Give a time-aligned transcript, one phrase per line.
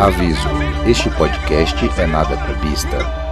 [0.00, 0.48] Aviso:
[0.86, 3.25] este podcast é nada clubista.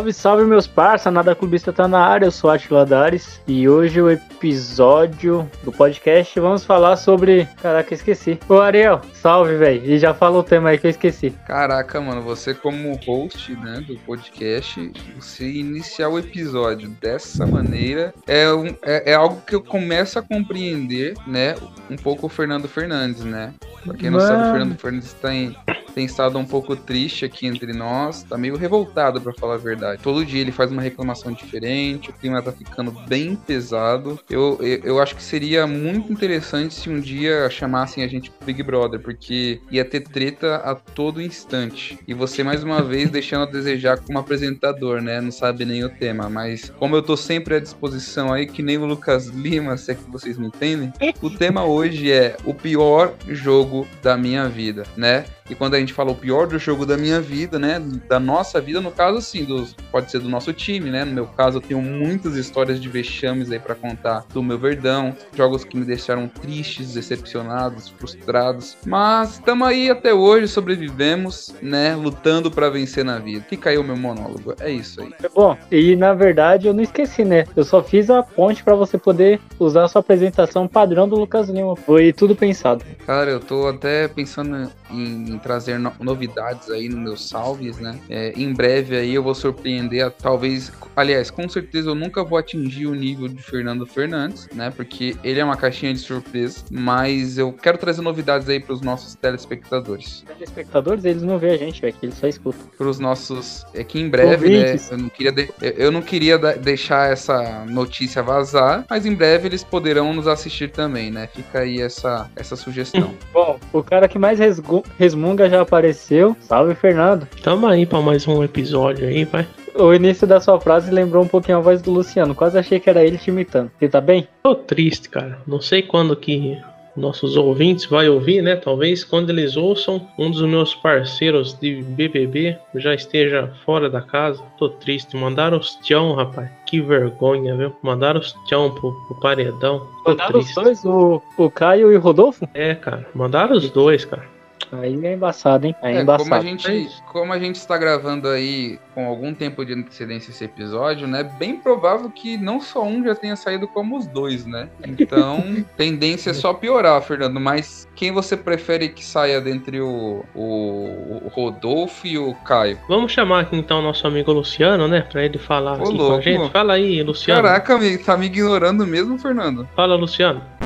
[0.00, 4.00] Salve, salve meus parça, Nada Clubista tá na área, eu sou Atila Dares e hoje
[4.00, 7.46] o episódio do podcast vamos falar sobre...
[7.60, 8.38] Caraca, esqueci.
[8.48, 11.34] Ô Ariel, salve, velho, e já fala o tema aí que eu esqueci.
[11.46, 18.50] Caraca, mano, você como host, né, do podcast, você iniciar o episódio dessa maneira é,
[18.50, 21.56] um- é, é algo que eu começo a compreender, né,
[21.90, 23.52] um pouco o Fernando Fernandes, né?
[23.84, 24.50] Pra quem não sabe, o Mano.
[24.52, 25.56] Fernando Fernandes tem,
[25.94, 30.02] tem estado um pouco triste aqui entre nós, tá meio revoltado, pra falar a verdade.
[30.02, 34.18] Todo dia ele faz uma reclamação diferente, o clima tá ficando bem pesado.
[34.28, 38.46] Eu, eu, eu acho que seria muito interessante se um dia chamassem a gente pro
[38.46, 41.98] Big Brother, porque ia ter treta a todo instante.
[42.06, 45.20] E você, mais uma vez, deixando a desejar como apresentador, né?
[45.20, 48.78] Não sabe nem o tema, mas como eu tô sempre à disposição aí, que nem
[48.78, 53.14] o Lucas Lima, se é que vocês me entendem, o tema hoje é o pior
[53.28, 55.24] jogo da minha vida, né?
[55.50, 57.82] E quando a gente fala o pior do jogo da minha vida, né?
[58.08, 61.04] Da nossa vida, no caso, assim, dos, pode ser do nosso time, né?
[61.04, 65.16] No meu caso, eu tenho muitas histórias de vexames aí pra contar do meu Verdão,
[65.34, 68.76] jogos que me deixaram tristes, decepcionados, frustrados.
[68.86, 71.96] Mas estamos aí até hoje, sobrevivemos, né?
[71.96, 73.44] Lutando pra vencer na vida.
[73.48, 74.54] Fica aí o meu monólogo.
[74.60, 75.10] É isso aí.
[75.34, 77.44] Bom, e na verdade eu não esqueci, né?
[77.56, 81.48] Eu só fiz a ponte pra você poder usar a sua apresentação padrão do Lucas
[81.48, 81.74] Lima.
[81.74, 82.84] Foi tudo pensado.
[83.04, 87.98] Cara, eu tô até pensando em trazer no- novidades aí nos meus salves, né?
[88.08, 92.86] É, em breve aí eu vou surpreender, talvez, aliás, com certeza eu nunca vou atingir
[92.86, 94.70] o nível de Fernando Fernandes, né?
[94.74, 99.14] Porque ele é uma caixinha de surpresa, mas eu quero trazer novidades aí pros nossos
[99.14, 100.24] telespectadores.
[100.34, 102.60] Os espectadores, eles não veem a gente, velho, que eles só escutam.
[102.76, 104.76] Pros nossos, é que em breve, né?
[104.90, 109.64] Eu não queria, de- eu- não queria deixar essa notícia vazar, mas em breve eles
[109.64, 111.26] poderão nos assistir também, né?
[111.26, 113.14] Fica aí essa, essa sugestão.
[113.32, 116.36] Bom, o cara que mais resmunga já apareceu.
[116.40, 117.26] Salve, Fernando.
[117.42, 119.46] Tamo aí pra mais um episódio aí, vai.
[119.74, 122.34] O início da sua frase lembrou um pouquinho a voz do Luciano.
[122.34, 123.70] Quase achei que era ele te imitando.
[123.78, 124.26] Você tá bem?
[124.42, 125.38] Tô triste, cara.
[125.46, 126.58] Não sei quando que
[126.96, 128.56] nossos ouvintes vai ouvir, né?
[128.56, 134.42] Talvez quando eles ouçam um dos meus parceiros de BBB já esteja fora da casa.
[134.58, 135.16] Tô triste.
[135.16, 136.50] Mandaram os tchão, rapaz.
[136.66, 137.72] Que vergonha, viu?
[137.82, 139.86] Mandaram os tchão pro, pro paredão.
[140.04, 140.62] Tô Mandaram os triste.
[140.62, 142.48] dois, o, o Caio e o Rodolfo?
[142.54, 143.06] É, cara.
[143.14, 144.24] Mandaram os dois, cara.
[144.72, 145.74] Aí é embaçado, hein?
[145.82, 146.24] Aí é, É, embaçado.
[146.28, 150.44] como a gente, como a gente está gravando aí com algum tempo de antecedência esse
[150.44, 151.22] episódio, né?
[151.38, 154.68] Bem provável que não só um já tenha saído como os dois, né?
[154.86, 155.42] Então,
[155.76, 157.40] tendência é só piorar, Fernando.
[157.40, 162.78] Mas quem você prefere que saia dentre o, o, o Rodolfo e o Caio?
[162.88, 165.02] Vamos chamar aqui então nosso amigo Luciano, né?
[165.10, 166.16] Pra ele falar Ô, aqui com louco.
[166.16, 166.50] a gente.
[166.50, 167.42] Fala aí, Luciano.
[167.42, 169.68] Caraca, amigo, tá me ignorando mesmo, Fernando?
[169.74, 170.59] Fala, Luciano.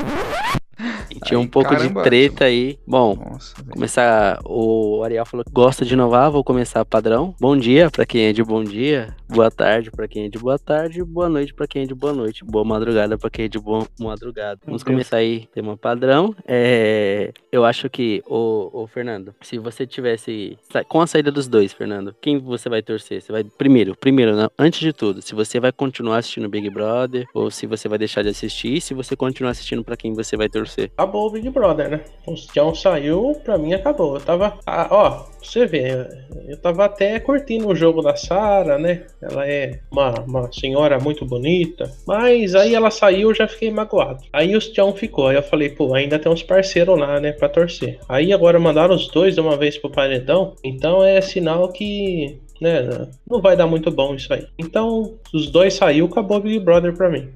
[1.25, 2.03] Tinha um pouco caramba.
[2.03, 2.79] de treta aí.
[2.87, 4.41] Bom, Nossa, começar.
[4.45, 7.35] O Ariel falou que gosta de inovar, vou começar padrão.
[7.41, 9.15] Bom dia pra quem é de bom dia.
[9.29, 11.03] Boa tarde pra quem é de boa tarde.
[11.03, 12.45] Boa noite pra quem é de boa noite.
[12.45, 14.61] Boa madrugada pra quem é de boa madrugada.
[14.65, 16.35] Vamos começar aí, tema padrão.
[16.47, 20.59] É, eu acho que, o, o Fernando, se você tivesse.
[20.89, 23.21] Com a saída dos dois, Fernando, quem você vai torcer?
[23.21, 23.45] Você vai.
[23.45, 27.67] Primeiro, primeiro, né, antes de tudo, se você vai continuar assistindo Big Brother, ou se
[27.67, 30.91] você vai deixar de assistir, e se você continuar assistindo pra quem você vai torcer.
[31.05, 32.01] Acabou o Big Brother, né?
[32.27, 34.15] O Tião saiu, pra mim acabou.
[34.15, 34.59] Eu tava.
[34.67, 36.09] Ah, ó, você vê,
[36.49, 39.03] eu tava até curtindo o jogo da Sara, né?
[39.21, 41.93] Ela é uma, uma senhora muito bonita.
[42.06, 44.25] Mas aí ela saiu, eu já fiquei magoado.
[44.33, 45.29] Aí o Tião ficou.
[45.29, 47.33] Aí eu falei, pô, ainda tem uns parceiros lá, né?
[47.33, 47.99] Pra torcer.
[48.09, 50.55] Aí agora mandaram os dois de uma vez pro paredão.
[50.65, 52.41] Então é sinal que.
[52.62, 54.47] Né, não vai dar muito bom isso aí.
[54.57, 57.29] Então, os dois saiu, acabou o Big Brother pra mim.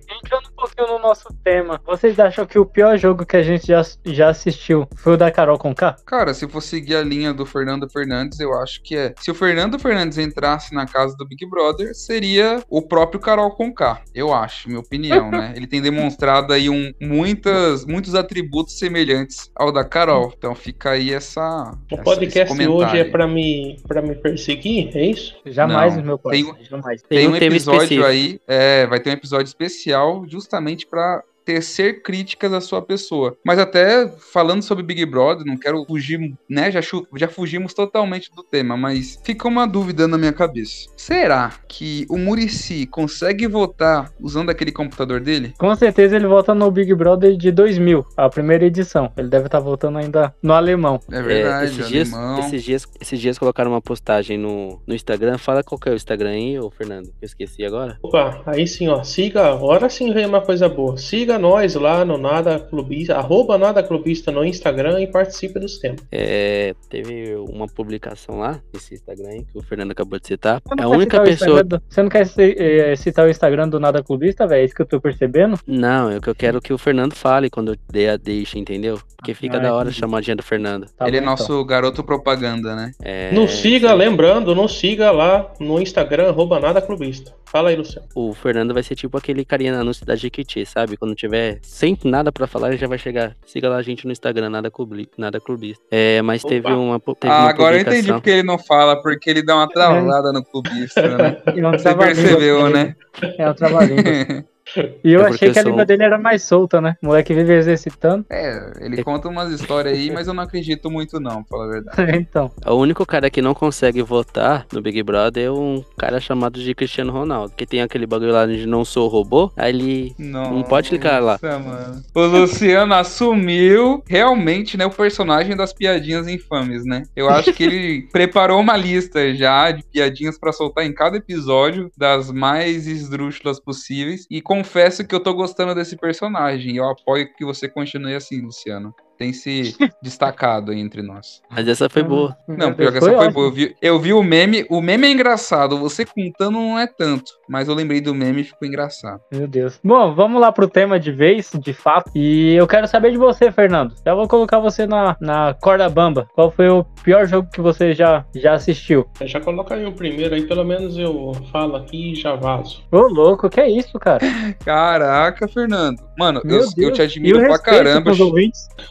[0.59, 1.81] Pouquinho pouquinho no nosso tema.
[1.87, 5.31] Vocês acham que o pior jogo que a gente já, já assistiu foi o da
[5.31, 5.97] Carol Conká?
[6.05, 9.15] Cara, se for seguir a linha do Fernando Fernandes, eu acho que é.
[9.21, 14.03] Se o Fernando Fernandes entrasse na casa do Big Brother, seria o próprio Carol Conká.
[14.15, 15.53] Eu acho, minha opinião, né?
[15.57, 20.33] Ele tem demonstrado aí um, muitas, muitos atributos semelhantes ao da Carol.
[20.37, 21.73] Então fica aí essa.
[21.91, 25.35] O essa- podcast hoje é pra me, pra me perseguir, é isso?
[25.47, 26.43] Jamais, Não, meu pai.
[26.43, 27.03] tem- Jamais.
[27.03, 28.07] Tem Tem um um episódio específico.
[28.07, 30.48] aí, é, vai ter um episódio especial justamente
[30.87, 33.35] pra tecer críticas à sua pessoa.
[33.43, 36.71] Mas até falando sobre Big Brother, não quero fugir, né?
[36.71, 36.81] Já,
[37.17, 40.91] já fugimos totalmente do tema, mas fica uma dúvida na minha cabeça.
[40.95, 45.55] Será que o Murici consegue votar usando aquele computador dele?
[45.59, 49.11] Com certeza ele volta no Big Brother de 2000, a primeira edição.
[49.17, 51.01] Ele deve estar voltando ainda no alemão.
[51.11, 52.41] É É, verdade, esses, dias, alemão.
[52.41, 55.39] esses, dias, esses dias colocaram uma postagem no, no Instagram.
[55.39, 57.07] Fala qual que é o Instagram aí, ô Fernando.
[57.07, 57.97] que Eu esqueci agora.
[58.03, 59.03] Opa, aí sim, ó.
[59.03, 60.99] Siga, agora sim vem uma coisa boa.
[60.99, 66.01] Siga nós lá no Nada Clubista, arroba Nada Clubista no Instagram e participe dos temas.
[66.11, 70.61] É, teve uma publicação lá nesse Instagram aí, que o Fernando acabou de citar.
[70.79, 71.63] É A única pessoa.
[71.63, 74.63] Do- Você não quer eh, citar o Instagram do Nada Clubista, velho?
[74.63, 75.59] É isso que eu tô percebendo?
[75.67, 78.59] Não, é o que eu quero que o Fernando fale quando eu dei a deixa,
[78.59, 78.99] entendeu?
[79.17, 80.87] Porque fica Ah, da hora a chamadinha do Fernando.
[80.97, 82.93] Tá Ele é bom, nosso garoto propaganda, né?
[83.03, 87.33] É, Não siga, lembrando, não siga lá no Instagram, arroba Nada Clubista.
[87.45, 88.07] Fala aí, Luciano.
[88.15, 90.97] O Fernando vai ser tipo aquele carinha no anúncio da Jequiti, sabe?
[90.97, 91.28] Quando tiver
[91.63, 93.37] sempre nada pra falar, ele já vai chegar.
[93.47, 95.85] Siga lá a gente no Instagram, nada, clubi, nada clubista.
[95.91, 96.55] É, mas Opa.
[96.55, 99.57] teve uma, teve Ah, uma agora eu entendi porque ele não fala, porque ele dá
[99.57, 101.37] uma travada no clubista, né?
[101.47, 102.95] É Você percebeu, né?
[103.39, 104.03] É um trava-língua.
[105.05, 106.97] E eu É achei que a sou língua um- dele era mais solta, né?
[107.03, 108.25] O moleque vive exercitando.
[108.31, 111.69] É, ele conta umas histórias aí, mas eu não acredito muito não, pra falar a
[111.71, 112.17] verdade.
[112.19, 112.51] então.
[112.67, 116.75] O único cara que não consegue votar no Big Brother é um cara chamado de
[116.75, 117.53] Cristiano Ronaldo.
[117.57, 119.51] Que tem aquele bagulho lá de não sou robô.
[119.57, 120.15] Aí ele.
[120.19, 121.39] Não pode clicar lá.
[121.43, 122.03] Nossa, mano.
[122.15, 127.03] O Luciano assumiu realmente, né, o personagem das piadinhas infames, né?
[127.17, 131.91] Eu acho que ele preparou uma lista já de piadinhas pra soltar em cada episódio,
[131.97, 134.27] das mais esdrúxulas possíveis.
[134.31, 136.77] E confesso que eu tô gostando desse personagem.
[136.77, 138.95] Eu apoio que você continue assim, Luciano.
[139.19, 141.43] Tem se destacado aí entre nós.
[141.51, 142.37] Mas essa foi boa.
[142.47, 143.47] Não, pior que essa foi boa.
[143.49, 144.65] Eu vi, eu vi o meme.
[144.71, 145.79] O meme é engraçado.
[145.79, 147.33] Você contando não é tanto.
[147.49, 149.21] Mas eu lembrei do meme e ficou engraçado.
[149.33, 149.81] Meu Deus.
[149.83, 152.11] Bom, vamos lá pro tema de vez, de fato.
[152.15, 153.95] E eu quero saber de você, Fernando.
[154.05, 156.29] Já vou colocar você na, na corda bamba.
[156.35, 159.07] Qual foi o pior jogo que você já, já assistiu?
[159.23, 162.83] Já coloca aí o primeiro aí, pelo menos eu falo aqui e já vazo.
[162.93, 164.21] Ô, louco, que é isso, cara?
[164.65, 165.99] Caraca, Fernando.
[166.19, 168.13] Mano, eu, eu te admiro pra caramba.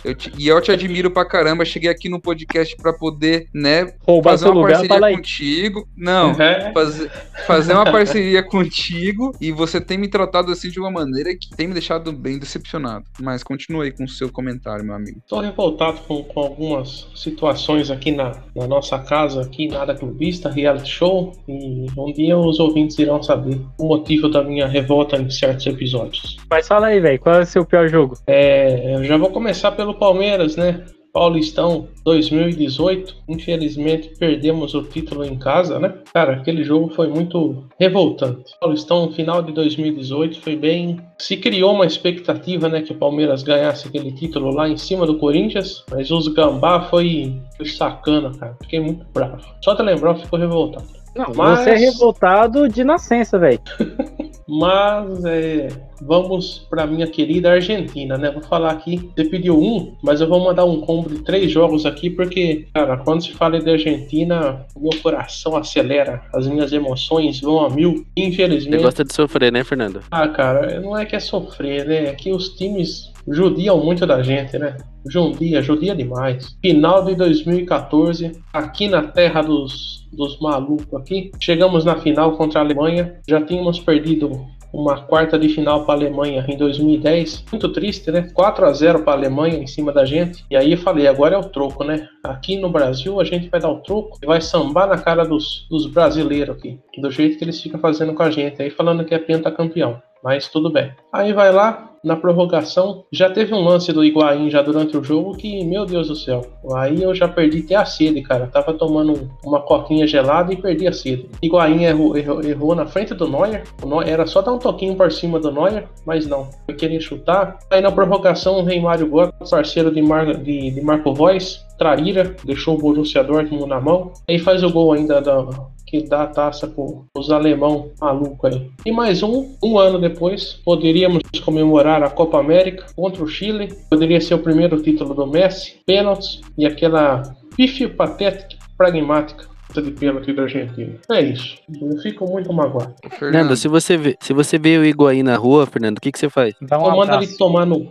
[0.03, 1.63] Eu te- e eu te admiro pra caramba.
[1.63, 5.15] Cheguei aqui no podcast pra poder, né, Roubar fazer seu uma lugar, parceria fala aí.
[5.15, 5.87] contigo.
[5.95, 7.11] Não, É, fazer,
[7.45, 11.67] fazer uma parceria contigo e você tem me tratado assim de uma maneira que tem
[11.67, 13.05] me deixado bem decepcionado.
[13.21, 15.21] Mas continue aí com o seu comentário, meu amigo.
[15.27, 20.89] Tô revoltado com, com algumas situações aqui na, na nossa casa, aqui nada clubista, reality
[20.89, 25.65] show, e um dia os ouvintes irão saber o motivo da minha revolta em certos
[25.67, 26.37] episódios.
[26.49, 27.19] Mas fala aí, velho.
[27.19, 28.17] Qual é o seu pior jogo?
[28.25, 30.85] É, eu já vou começar pelo Palmeiras, né?
[31.11, 33.15] Paulistão 2018.
[33.27, 35.95] Infelizmente perdemos o título em casa, né?
[36.13, 38.43] Cara, aquele jogo foi muito revoltante.
[38.61, 40.97] Paulistão final de 2018 foi bem.
[41.17, 45.17] Se criou uma expectativa, né, que o Palmeiras ganhasse aquele título lá em cima do
[45.17, 48.55] Corinthians, mas os Gambá foi, foi sacana, cara.
[48.61, 49.41] Fiquei muito bravo.
[49.63, 50.85] Só de lembrar, eu fico revoltado.
[51.15, 53.59] Não, Mas- você é revoltado de nascença, velho.
[54.47, 55.67] Mas é,
[56.01, 58.31] vamos para minha querida Argentina, né?
[58.31, 59.09] Vou falar aqui.
[59.15, 62.97] Você pediu um, mas eu vou mandar um combo de três jogos aqui, porque, cara,
[62.97, 67.95] quando se fala de Argentina, meu coração acelera, as minhas emoções vão a mil.
[67.95, 68.81] Você Infelizmente.
[68.81, 70.01] gosta de sofrer, né, Fernando?
[70.09, 72.05] Ah, cara, não é que é sofrer, né?
[72.05, 74.77] É que os times judiam muito da gente, né?
[75.09, 76.57] Judia, judia demais.
[76.61, 81.31] Final de 2014, aqui na terra dos, dos malucos aqui.
[81.39, 83.19] Chegamos na final contra a Alemanha.
[83.27, 87.45] Já tínhamos perdido uma quarta de final para a Alemanha em 2010.
[87.51, 88.29] Muito triste, né?
[88.33, 90.45] 4 a 0 para a Alemanha em cima da gente.
[90.49, 92.07] E aí eu falei, agora é o troco, né?
[92.23, 95.67] Aqui no Brasil a gente vai dar o troco e vai sambar na cara dos,
[95.69, 96.79] dos brasileiros aqui.
[96.99, 98.61] Do jeito que eles ficam fazendo com a gente.
[98.61, 100.01] Aí falando que é pentacampeão.
[100.23, 100.91] Mas tudo bem.
[101.13, 105.35] Aí vai lá, na prorrogação, já teve um lance do Higuaín já durante o jogo
[105.35, 106.41] que, meu Deus do céu,
[106.73, 108.47] aí eu já perdi até a sede, cara.
[108.47, 111.29] Tava tomando uma coquinha gelada e perdi a sede.
[111.43, 113.63] Higuaín errou, errou, errou na frente do Neuer.
[114.05, 116.49] Era só dar um toquinho por cima do Neuer, mas não.
[116.67, 117.59] Eu queria chutar.
[117.69, 122.35] Aí na prorrogação, o Rei Mário Götze, parceiro de, Mar, de, de Marco Reus, traíra,
[122.43, 124.13] deixou o Borussia Dortmund na mão.
[124.29, 125.45] Aí faz o gol ainda da,
[125.87, 128.69] que dá a taça com os alemão maluco aí.
[128.85, 133.73] E mais um, um ano depois, poderíamos comemorar a Copa América contra o Chile.
[133.89, 137.23] Poderia ser o primeiro título do Messi, pênaltis e aquela
[137.55, 140.95] pífio patética pragmática de pênalti da Argentina.
[141.11, 141.57] É isso.
[141.81, 142.93] Eu fico muito magoado.
[143.19, 146.17] Fernando, se você vê, se você vê o Higuaín na rua, Fernando, o que, que
[146.19, 146.55] você faz?
[146.61, 147.87] Dá um Ou manda ele tomar no.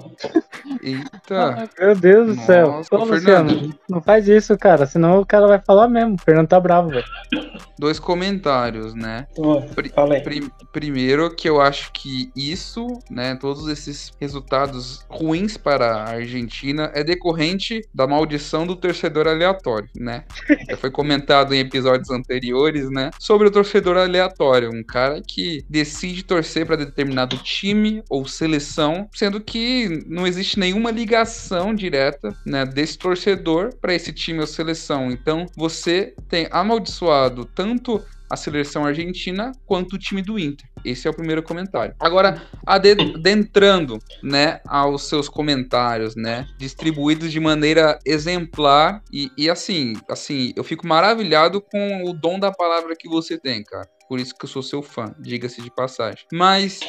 [0.83, 1.69] eita.
[1.79, 2.67] Meu Deus do céu.
[2.69, 3.79] Nossa, Ô, ô, Luciano, Fernando.
[3.89, 4.87] não faz isso, cara.
[4.87, 6.15] Senão o cara vai falar mesmo.
[6.15, 7.05] O Fernando tá bravo, velho.
[7.79, 9.27] Dois comentários, né?
[9.39, 10.23] Ó, Pri- Fala aí.
[10.23, 16.91] Prim- primeiro que eu acho que isso, né, todos esses resultados ruins para a Argentina
[16.95, 20.25] é decorrente da maldição do torcedor aleatório, né?
[20.69, 26.23] Já foi comentado em episódios anteriores, né, sobre o torcedor aleatório, um cara que decide
[26.23, 32.99] torcer para determinado time ou seleção, sendo que não existe nenhuma ligação direta, né, desse
[32.99, 35.11] torcedor para esse time ou seleção.
[35.11, 40.69] Então, você tem amaldiçoado tanto a seleção argentina quanto o time do Inter.
[40.85, 41.95] Esse é o primeiro comentário.
[41.99, 50.53] Agora, adentrando, né, aos seus comentários, né, distribuídos de maneira exemplar e, e assim, assim,
[50.57, 53.89] eu fico maravilhado com o dom da palavra que você tem, cara.
[54.09, 56.25] Por isso que eu sou seu fã, diga-se de passagem.
[56.33, 56.81] Mas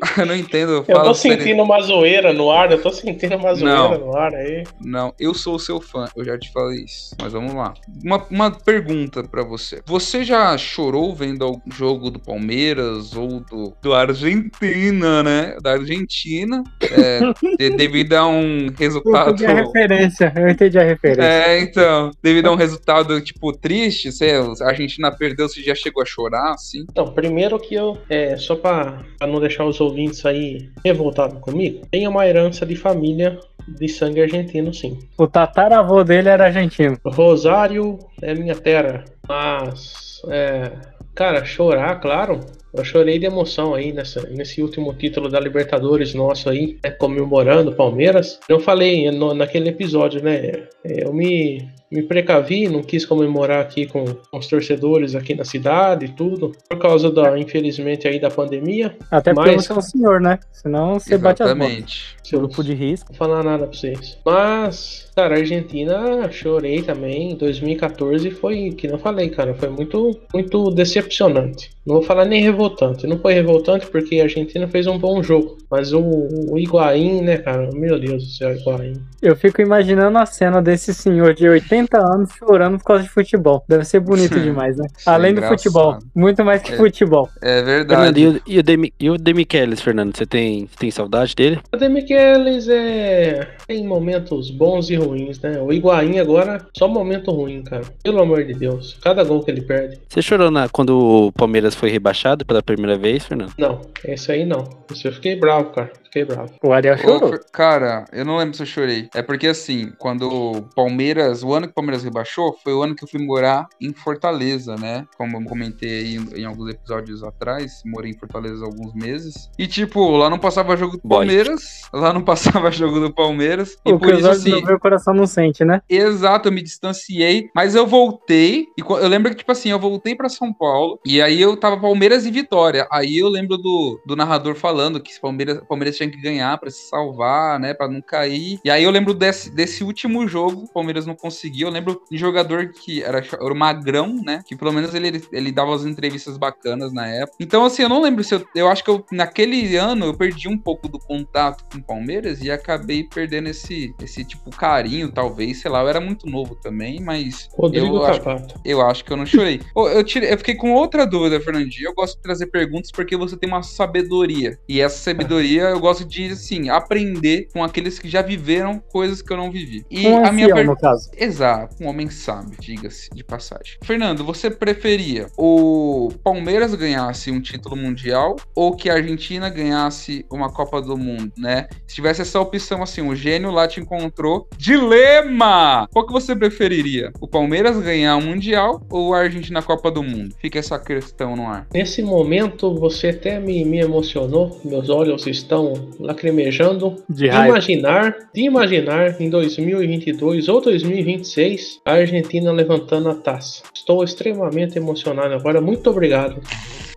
[0.18, 0.72] eu não entendo.
[0.72, 1.38] Eu fala tô sério.
[1.38, 3.98] sentindo uma zoeira no ar, eu tô sentindo uma zoeira Não.
[3.98, 4.64] no ar aí.
[4.80, 7.14] Não, eu sou o seu fã, eu já te falei isso.
[7.20, 7.74] Mas vamos lá.
[8.04, 9.80] Uma, uma pergunta pra você.
[9.86, 15.56] Você já chorou vendo o jogo do Palmeiras ou do, do Argentina, né?
[15.62, 17.20] Da Argentina, é,
[17.58, 19.30] de- devido a um Eu resultado.
[19.32, 20.32] entendi a referência.
[20.36, 21.22] Eu entendi a referência.
[21.22, 26.02] É, então, devido a um resultado, tipo, triste, sei a Argentina perdeu, você já chegou
[26.02, 26.84] a chorar, assim?
[26.90, 31.86] Então, primeiro que eu, é, só pra, pra não deixar os ouvintes aí revoltados comigo,
[31.90, 33.38] tenho uma herança de família
[33.68, 34.98] de sangue argentino, sim.
[35.18, 36.98] O tataravô dele era argentino.
[37.04, 40.72] Rosário é minha terra, mas, é,
[41.14, 42.40] cara, chorar, claro.
[42.74, 47.72] Eu chorei de emoção aí nessa, nesse último título da Libertadores nosso aí, né, comemorando
[47.72, 48.38] Palmeiras.
[48.48, 50.36] Eu falei no- naquele episódio, né?
[50.84, 55.44] é, Eu me, me precavi, não quis comemorar aqui com, com os torcedores aqui na
[55.44, 58.94] cidade e tudo, por causa da, infelizmente, aí da pandemia.
[59.10, 60.38] Até porque Mas- você é um senhor, né?
[60.52, 61.66] Senão você bate as botas.
[61.66, 62.16] Exatamente.
[62.22, 63.10] Se eu Grupo de risco.
[63.12, 64.18] Não vou falar nada pra vocês.
[64.26, 67.30] Mas, cara, a Argentina chorei também.
[67.32, 71.70] Em 2014 foi, que não falei, cara, foi muito, muito decepcionante.
[71.86, 73.06] Não vou falar nem revoltante.
[73.06, 75.58] Não foi revoltante porque a Argentina fez um bom jogo.
[75.70, 77.68] Mas o, o Higuaín, né, cara?
[77.72, 78.94] Meu Deus do céu, Higuaín.
[79.20, 83.64] Eu fico imaginando a cena desse senhor de 80 anos chorando por causa de futebol.
[83.68, 84.86] Deve ser bonito demais, né?
[85.06, 85.98] É Além do futebol.
[86.14, 86.76] Muito mais que É.
[86.76, 87.28] futebol.
[87.42, 88.20] É Fernando, verdade.
[88.20, 91.58] e o, e o, Demi, e o Demichelis, Fernando, você tem, tem saudade dele?
[91.72, 93.48] O Demichelis é...
[93.66, 95.60] tem momentos bons e ruins, né?
[95.60, 97.82] O Higuaín agora, só momento ruim, cara.
[98.02, 98.96] Pelo amor de Deus.
[99.02, 99.98] Cada gol que ele perde.
[100.08, 103.52] Você chorou na, quando o Palmeiras foi rebaixado pela primeira vez, Fernando?
[103.58, 104.64] Não, esse aí não.
[104.90, 105.92] Esse eu fiquei bravo, cara.
[106.16, 106.54] Fiquei bravo.
[106.62, 107.38] O Ariel chorou.
[107.52, 109.08] Cara, eu não lembro se eu chorei.
[109.14, 112.94] É porque assim, quando o Palmeiras, o ano que o Palmeiras rebaixou, foi o ano
[112.94, 115.06] que eu fui morar em Fortaleza, né?
[115.18, 119.50] Como eu comentei aí em, em alguns episódios atrás, morei em Fortaleza alguns meses.
[119.58, 121.26] E tipo, lá não passava jogo do Boy.
[121.26, 123.76] Palmeiras, lá não passava jogo do Palmeiras.
[123.84, 125.82] E O por que os isso assim, o coração não sente, né?
[125.86, 128.68] Exato, eu me distanciei, mas eu voltei.
[128.78, 130.98] E eu lembro que, tipo assim, eu voltei pra São Paulo.
[131.04, 132.86] E aí eu tava Palmeiras e Vitória.
[132.90, 136.88] Aí eu lembro do, do narrador falando que Palmeiras, Palmeiras tinha que ganhar pra se
[136.88, 137.74] salvar, né?
[137.74, 138.58] Pra não cair.
[138.64, 141.68] E aí eu lembro desse, desse último jogo, o Palmeiras não conseguiu.
[141.68, 144.42] Eu lembro de um jogador que era, era o Magrão, né?
[144.46, 147.36] Que pelo menos ele, ele, dava as entrevistas bacanas na época.
[147.40, 148.46] Então, assim, eu não lembro se eu.
[148.54, 152.42] Eu acho que eu, naquele ano eu perdi um pouco do contato com o Palmeiras
[152.42, 155.82] e acabei perdendo esse, esse tipo carinho, talvez, sei lá.
[155.82, 158.60] Eu era muito novo também, mas Rodrigo eu acho, Capato.
[158.64, 159.60] eu acho que eu não chorei.
[159.74, 161.88] Ô, eu, tirei, eu fiquei com outra dúvida, Fernandinho.
[161.88, 164.58] Eu gosto de trazer perguntas porque você tem uma sabedoria.
[164.68, 169.32] E essa sabedoria eu gosto de, assim, aprender com aqueles que já viveram coisas que
[169.32, 169.84] eu não vivi.
[169.90, 171.10] E Um a minha ancião, per- no caso.
[171.16, 173.76] Exato, um homem sábio, diga-se de passagem.
[173.82, 180.52] Fernando, você preferia o Palmeiras ganhasse um título mundial ou que a Argentina ganhasse uma
[180.52, 181.66] Copa do Mundo, né?
[181.86, 184.48] Se tivesse essa opção assim, o gênio lá te encontrou.
[184.56, 185.88] Dilema!
[185.92, 187.12] Qual que você preferiria?
[187.20, 190.34] O Palmeiras ganhar o mundial ou a Argentina a Copa do Mundo?
[190.38, 191.66] Fica essa questão no ar.
[191.72, 194.60] Nesse momento, você até me, me emocionou.
[194.64, 196.96] Meus olhos estão lacrimejando.
[197.08, 197.48] De raiva.
[197.48, 203.62] imaginar, de imaginar em 2022 ou 2026 a Argentina levantando a taça.
[203.74, 205.60] Estou extremamente emocionado agora.
[205.60, 206.40] Muito obrigado.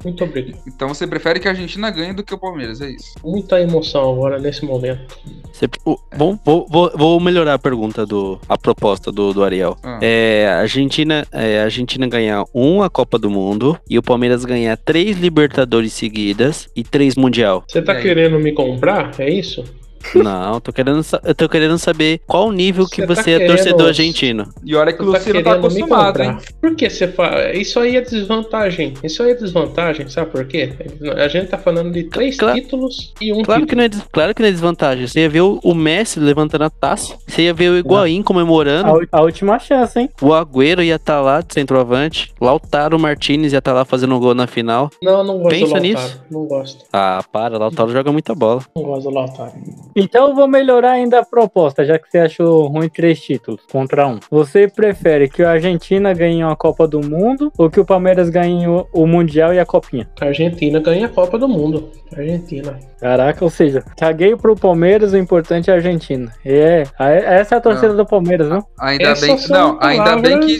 [0.03, 0.59] Muito obrigado.
[0.67, 3.13] Então você prefere que a Argentina ganhe do que o Palmeiras, é isso?
[3.23, 5.17] Muita emoção agora nesse momento.
[5.51, 8.39] Você- o- vou, vou, vou, vou melhorar a pergunta do.
[8.47, 9.77] a proposta do, do Ariel.
[9.83, 9.99] Ah.
[10.01, 14.45] É, a Argentina, é, a Argentina ganhar um a Copa do Mundo e o Palmeiras
[14.45, 17.63] ganhar três Libertadores seguidas e três Mundial.
[17.67, 19.11] Você tá querendo me comprar?
[19.19, 19.63] É isso?
[20.15, 23.47] Não, tô querendo, eu tô querendo saber qual o nível que Você tá é querendo-
[23.55, 24.49] torcedor argentino.
[24.65, 26.37] E olha que o Você tá Luciano tá me acostumado, hein?
[26.61, 27.53] Por que você fala?
[27.53, 28.93] Isso aí é desvantagem.
[29.03, 30.73] Isso aí é desvantagem, sabe por quê?
[31.17, 33.89] A gente tá falando de três Claro- títulos e um Claro que, título.
[33.89, 35.07] não é, claro que não é desvantagem.
[35.07, 37.15] Você ia ver o, Messi levantando a taça.
[37.27, 38.91] Você ia ver o Higuaín A, comemorando.
[38.93, 40.09] u- a última chance, hein?
[40.21, 42.33] O Agüero ia estar lá de centroavante.
[42.39, 44.89] Lautaro Martinez ia estar lá fazendo um gol na final.
[45.01, 45.83] Não, não gosto Pensa do Lautaro.
[45.83, 46.21] nisso.
[46.31, 46.85] Não gosto.
[46.91, 48.61] Ah, para, Lautaro joga muita bola.
[48.75, 49.51] Não gosto do Lautaro.
[49.95, 54.07] Então eu vou melhorar ainda a proposta, já que você achou ruim três títulos contra
[54.07, 54.19] um.
[54.29, 58.67] Você prefere que a Argentina ganhe uma Copa do Mundo ou que o Palmeiras ganhe
[58.67, 60.09] o, Mundial e a Copinha?
[60.21, 61.89] A Argentina ganha a Copa do Mundo.
[62.15, 62.79] Argentina.
[62.99, 66.33] Caraca, ou seja, caguei pro Palmeiras, o importante é a Argentina.
[66.45, 68.65] É, a- essa é a torcida do Palmeiras, não?
[68.79, 70.57] Ainda Essas bem, são não, ainda bem que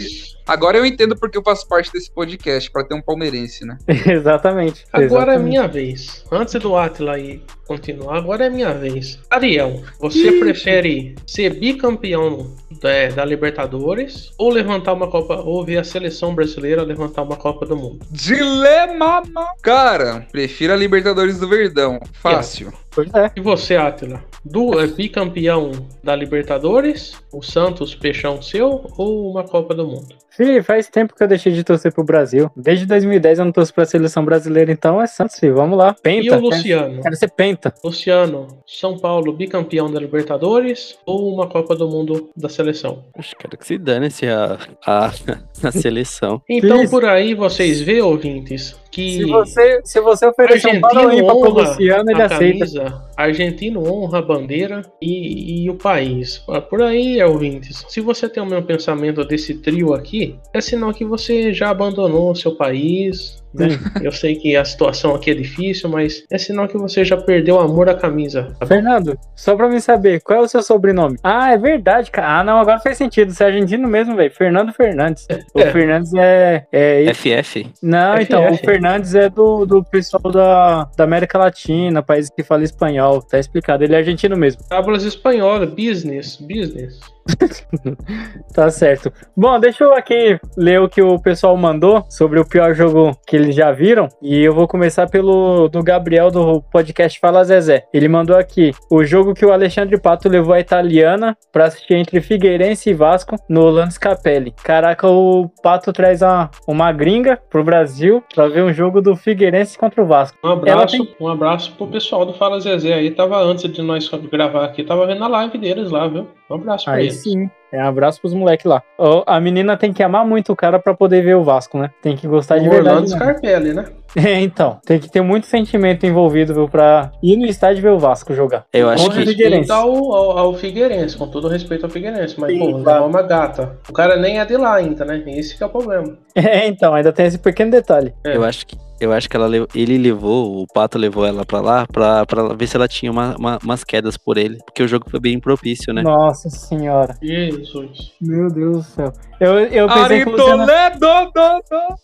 [0.52, 3.78] agora eu entendo porque eu faço parte desse podcast pra ter um palmeirense, né?
[4.06, 4.84] Exatamente.
[4.92, 5.42] Agora é exatamente.
[5.48, 6.24] minha vez.
[6.30, 9.18] Antes do Atila aí continuar, agora é minha vez.
[9.30, 15.84] Ariel, você prefere ser bicampeão da, da Libertadores ou levantar uma Copa, ou ver a
[15.84, 18.00] seleção brasileira levantar uma Copa do Mundo?
[18.10, 22.00] Dilema, ma- cara, prefiro a Libertadores do Verdão.
[22.14, 22.72] Fácil.
[22.90, 23.30] Pois é.
[23.36, 24.22] E você, Atila?
[24.44, 25.70] Du, é bicampeão
[26.02, 30.14] da Libertadores, o Santos peixão seu ou uma Copa do Mundo?
[30.30, 32.50] Fih, faz tempo que eu deixei de torcer pro Brasil.
[32.56, 35.56] Desde 2010 eu não torço pra seleção brasileira, então é Santos, filho.
[35.56, 35.94] Vamos lá.
[36.02, 36.26] Penta.
[36.26, 37.02] E o Luciano?
[37.02, 37.74] Quero ser penta.
[37.84, 43.04] Luciano, São Paulo bicampeão da Libertadores ou uma Copa do Mundo da seleção?
[43.18, 45.12] Acho que quero que se dane-se a, a,
[45.64, 46.40] a seleção.
[46.48, 46.90] Então Isso.
[46.90, 51.36] por aí vocês vê, ouvintes, que Se você, se você oferecer um bala argentino ímpar
[51.36, 52.58] pro Luciano, ele a aceita.
[52.58, 56.42] camisa, argentino honra a bandeira e, e o país.
[56.48, 57.84] Ah, Por aí, ouvintes.
[57.88, 62.34] Se você tem o mesmo pensamento desse trio aqui, é sinal que você já abandonou
[62.34, 63.39] seu país.
[63.52, 63.68] Né?
[64.02, 67.56] Eu sei que a situação aqui é difícil, mas é sinal que você já perdeu
[67.56, 68.54] o amor à camisa.
[68.58, 68.66] tá?
[68.66, 71.18] Fernando, só pra me saber, qual é o seu sobrenome?
[71.22, 72.40] Ah, é verdade, cara.
[72.40, 73.32] Ah, não, agora faz sentido.
[73.32, 74.30] Você é argentino mesmo, velho.
[74.30, 75.26] Fernando Fernandes.
[75.54, 75.70] O É.
[75.72, 76.66] Fernandes é.
[76.72, 77.70] é FF?
[77.82, 78.22] Não, FF.
[78.22, 83.22] então, o Fernandes é do, do pessoal da, da América Latina, país que fala espanhol.
[83.22, 83.82] Tá explicado.
[83.84, 84.62] Ele é argentino mesmo.
[84.68, 86.98] Tábulas espanholas, business, business.
[88.54, 89.12] Tá certo.
[89.36, 93.36] Bom, deixa eu aqui ler o que o pessoal mandou sobre o pior jogo que
[93.36, 94.08] eles já viram.
[94.20, 97.84] E eu vou começar pelo do Gabriel do podcast Fala Zezé.
[97.92, 102.20] Ele mandou aqui o jogo que o Alexandre Pato levou a italiana pra assistir entre
[102.20, 104.52] Figueirense e Vasco no Orlando Scapelli.
[104.62, 109.78] Caraca, o Pato traz uma, uma gringa pro Brasil pra ver um jogo do Figueirense
[109.78, 110.36] contra o Vasco.
[110.44, 113.10] Um abraço, Ela um abraço pro pessoal do Fala Zezé aí.
[113.10, 116.26] Tava antes de nós gravar aqui, tava vendo a live deles lá, viu?
[116.50, 117.22] Um abraço pra Aí eles.
[117.22, 117.48] sim.
[117.72, 118.82] É um abraço pros moleques lá.
[118.98, 121.88] Ó, A menina tem que amar muito o cara pra poder ver o Vasco, né?
[122.02, 122.96] Tem que gostar de O verdade.
[122.96, 123.10] Orlando.
[123.10, 123.84] Scarpelli, né?
[124.16, 127.98] É, então, tem que ter muito sentimento envolvido, viu, pra ir no estádio ver o
[128.00, 128.64] Vasco jogar.
[128.72, 129.24] Eu acho o que.
[129.24, 129.70] Figueirense.
[129.70, 132.34] Respeito ao, ao, ao Figueirense, com todo respeito ao Figueirense.
[132.40, 132.78] Mas, Sim, pô, claro.
[132.78, 133.78] levar uma gata.
[133.88, 135.22] O cara nem é de lá ainda, né?
[135.28, 136.18] Esse que é o problema.
[136.34, 138.12] É, então, ainda tem esse pequeno detalhe.
[138.24, 138.34] É.
[138.36, 141.86] Eu acho que, eu acho que ela, ele levou, o Pato levou ela pra lá
[141.86, 144.58] pra, pra ver se ela tinha uma- uma- umas quedas por ele.
[144.64, 146.02] Porque o jogo foi bem propício, né?
[146.02, 147.16] Nossa senhora.
[147.22, 148.12] Jesus.
[148.20, 149.12] Meu Deus do céu.
[149.40, 151.62] Eu, eu pensei Ari que do, do.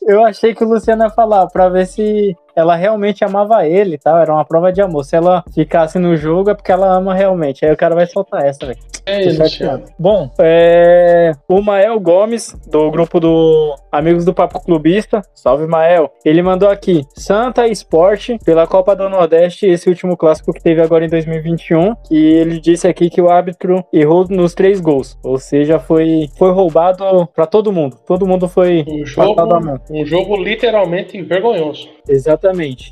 [0.09, 4.19] eu achei que o Luciano ia falar pra ver se ela realmente amava ele tal.
[4.19, 5.05] Era uma prova de amor.
[5.05, 7.65] Se ela ficasse no jogo é porque ela ama realmente.
[7.65, 8.79] Aí o cara vai soltar essa, velho.
[9.07, 9.85] É isso, chateado.
[9.97, 11.31] Bom, é...
[11.49, 17.03] o Mael Gomes, do grupo do Amigos do Papo Clubista, salve Mael, ele mandou aqui,
[17.15, 22.17] Santa Esporte, pela Copa do Nordeste, esse último clássico que teve agora em 2021, e
[22.17, 27.29] ele disse aqui que o árbitro errou nos três gols, ou seja, foi, foi roubado
[27.33, 29.81] pra todo mundo, todo mundo foi Um passado a jogo, mão.
[29.89, 31.89] um jogo literalmente vergonhoso.
[32.09, 32.46] Exatamente.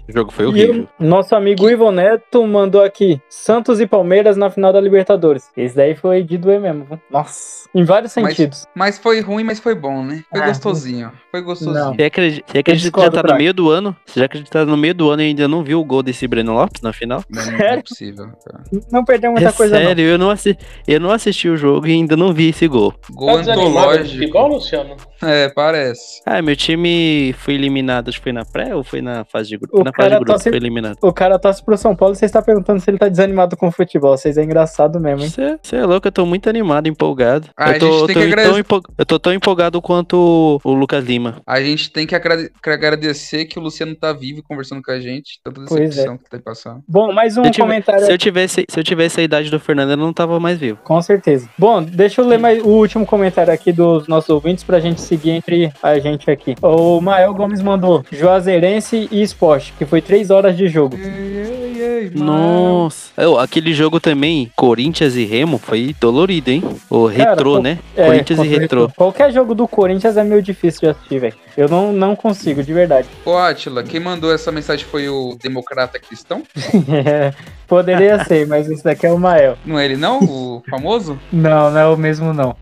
[0.09, 0.89] O jogo foi E horrível.
[0.99, 5.51] o nosso amigo Ivo Neto mandou aqui: Santos e Palmeiras na final da Libertadores.
[5.57, 6.85] Esse daí foi de doer mesmo.
[6.85, 7.01] viu?
[7.11, 7.69] Nossa.
[7.75, 8.67] Em vários Mas- sentidos.
[8.75, 10.23] Mas foi ruim, mas foi bom, né?
[10.31, 11.13] Foi Ah, gostosinho.
[11.31, 11.75] Foi gostosinho.
[11.75, 11.95] não.
[11.95, 13.97] Você acredita, você acredita que já tá no meio do ano?
[14.07, 16.03] Você já acredita que tá no meio do ano e ainda não viu o gol
[16.03, 17.23] desse Breno Lopes na final?
[17.29, 18.65] Não, não é possível, cara.
[18.93, 19.87] Não perdeu muita é coisa, não.
[19.87, 22.95] sério, eu não, assi- eu não assisti o jogo e ainda não vi esse gol.
[23.11, 24.09] Gol Tá antológico.
[24.21, 24.97] futebol, Luciano?
[25.23, 26.21] É, parece.
[26.27, 29.49] Ah, meu time foi eliminado, acho que foi na pré ou foi na fase fase
[29.51, 29.81] de grupo.
[29.81, 30.97] O na fase de cara grupo, tá se- foi eliminado.
[31.03, 33.69] O cara torce pro São Paulo e você está perguntando se ele tá desanimado com
[33.69, 34.17] o futebol.
[34.17, 35.59] Vocês é engraçado mesmo, hein?
[35.63, 37.49] Você é louco, eu tô muito animado, empolgado.
[37.57, 39.81] Ah, eu, tô, a gente eu tem tô que tão empol- eu tô tão empolgado
[39.83, 41.37] quanto o, Lucas Lima.
[41.47, 45.01] A gente tem que agrade- que agradecer que o Luciano tá vivo conversando com a
[45.01, 45.41] gente.
[45.45, 45.65] Tanta é.
[45.65, 46.83] decepção que tá passando.
[46.89, 49.59] Bom, mais um Se tive- comentário se eu tivesse, se eu tivesse a idade do
[49.61, 50.79] Fernando, eu não tava mais vivo.
[50.85, 51.49] Com certeza.
[51.59, 55.31] Bom, deixa eu ler mais o último comentário aqui dos nossos ouvintes pra gente seguir
[55.31, 56.55] entre a gente aqui.
[56.63, 60.97] O Mael Gomes mandou Juazeirense e Esporte, que foi três horas de jogo.
[62.15, 63.11] Nossa.
[63.21, 66.63] Eu, aquele jogo também, Corinthians e Remo, foi dolorido, hein?
[66.89, 67.79] O Cara, retrô, né?
[67.97, 68.91] É, Corinthians e retrô.
[68.97, 71.35] Qualquer jogo do Corinthians é meio difícil de assistir, velho.
[71.57, 73.09] Eu não, não consigo, de verdade.
[73.25, 76.43] Ô, Atila, quem mandou essa mensagem foi o Democrata Cristão?
[76.93, 77.33] É,
[77.69, 79.57] poderia ser, mas esse daqui é o Mael.
[79.65, 80.19] Não é ele, não?
[80.21, 81.19] O famoso?
[81.33, 82.57] Não, não é o mesmo, não.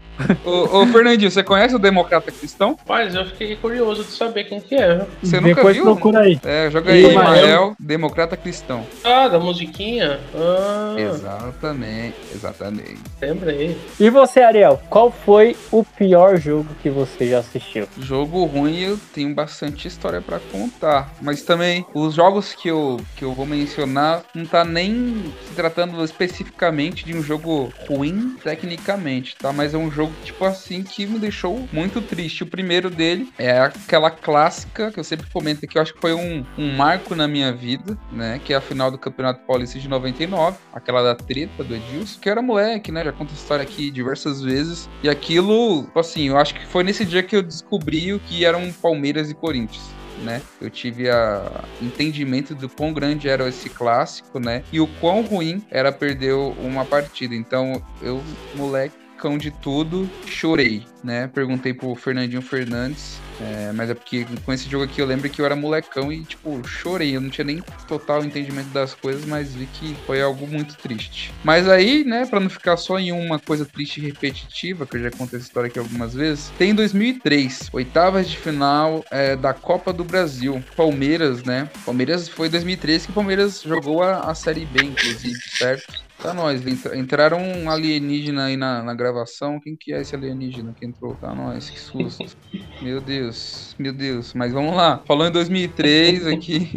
[0.44, 2.76] ô, ô, Fernandinho, você conhece o Democrata Cristão?
[2.87, 5.05] Mas eu fiquei curioso de saber quem que é.
[5.22, 5.85] Você nunca Depois viu?
[5.87, 6.38] procura aí.
[6.44, 7.31] É, joga aí, o Mael?
[7.46, 8.85] Mael, Democrata Cristão.
[9.02, 10.20] Ah, da musiquinha?
[10.35, 13.00] Ah, Exatamente, exatamente.
[13.20, 13.76] lembrei.
[13.98, 17.88] E você, Ariel, qual foi o pior jogo que você já assistiu?
[17.98, 23.25] Jogo ruim eu tenho bastante história pra contar, mas também os jogos que eu, que
[23.25, 29.53] eu vou mencionar não tá nem se tratando especificamente de um jogo ruim tecnicamente, tá?
[29.53, 32.42] Mas é um jogo tipo assim que me deixou muito triste.
[32.42, 36.12] O primeiro dele é aquela clássica que eu sempre comento que eu acho que foi
[36.12, 38.40] um, um marco na minha vida, né?
[38.45, 42.29] Que é a final do Campeonato Paulista de 99, aquela da treta do Edilson, que
[42.29, 43.05] era moleque, né?
[43.05, 44.88] Já conto a história aqui diversas vezes.
[45.03, 48.45] E aquilo, tipo assim, eu acho que foi nesse dia que eu descobri o que
[48.45, 49.85] eram Palmeiras e Corinthians.
[50.22, 50.42] Né?
[50.61, 54.62] Eu tive a entendimento do quão grande era esse clássico, né?
[54.70, 57.35] E o quão ruim era perder uma partida.
[57.35, 58.22] Então, eu,
[58.54, 61.28] moleque, cão de tudo, chorei, né?
[61.28, 65.40] Perguntei pro Fernandinho Fernandes, é, mas é porque com esse jogo aqui eu lembro que
[65.40, 67.14] eu era molecão e, tipo, chorei.
[67.14, 71.32] Eu não tinha nem total entendimento das coisas, mas vi que foi algo muito triste.
[71.44, 75.02] Mas aí, né, pra não ficar só em uma coisa triste e repetitiva, que eu
[75.02, 79.54] já contei essa história aqui algumas vezes, tem em 2003, oitavas de final é, da
[79.54, 80.61] Copa do Brasil.
[80.76, 81.70] Palmeiras, né?
[81.85, 86.02] Palmeiras foi em 2003 que o Palmeiras jogou a, a Série B, inclusive, certo?
[86.22, 89.58] Tá nós, entra- entraram um alienígena aí na, na gravação.
[89.61, 91.16] Quem que é esse alienígena que entrou?
[91.16, 92.24] Tá nós, que susto.
[92.80, 94.32] Meu Deus, meu Deus.
[94.35, 95.02] Mas vamos lá.
[95.06, 96.70] Falou em 2003 aqui.